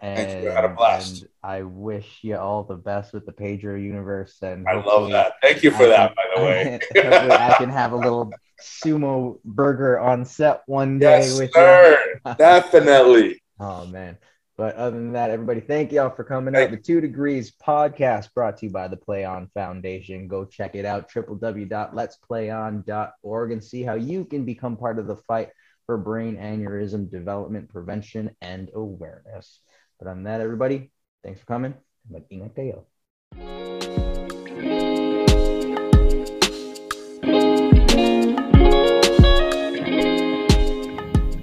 [0.00, 0.50] And, Thank you.
[0.50, 1.22] I had a blast.
[1.22, 4.38] and I wish you all the best with the Pedro universe.
[4.42, 5.32] And I love that.
[5.42, 6.80] Thank you for I that, can- by the way.
[7.02, 8.32] hopefully I can have a little
[8.62, 11.98] sumo burger on set one day yes, with sir.
[12.24, 12.34] you.
[12.38, 13.42] Definitely.
[13.60, 14.16] Oh man.
[14.58, 16.72] But other than that, everybody, thank y'all for coming out.
[16.72, 20.26] The Two Degrees podcast brought to you by the Play On Foundation.
[20.26, 25.50] Go check it out, www.letsplayon.org, and see how you can become part of the fight
[25.86, 29.60] for brain aneurysm development, prevention, and awareness.
[30.00, 30.90] But on that, everybody,
[31.22, 31.74] thanks for coming.
[32.10, 32.82] Mag-ingat kayo.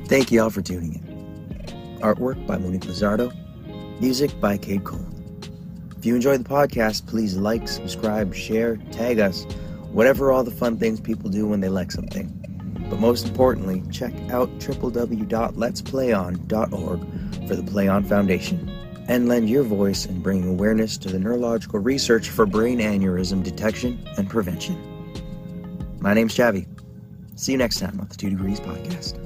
[0.08, 1.15] Thank you all for tuning in.
[1.99, 3.31] Artwork by Monique Lizardo.
[3.99, 5.05] Music by Kid Kold.
[5.97, 9.45] If you enjoy the podcast, please like, subscribe, share, tag us,
[9.91, 12.31] whatever all the fun things people do when they like something.
[12.89, 18.69] But most importantly, check out www.letsplayon.org for the Play On Foundation
[19.07, 24.07] and lend your voice in bringing awareness to the neurological research for brain aneurysm detection
[24.17, 24.77] and prevention.
[25.99, 26.67] My name's Javi.
[27.35, 29.24] See you next time on the Two Degrees Podcast.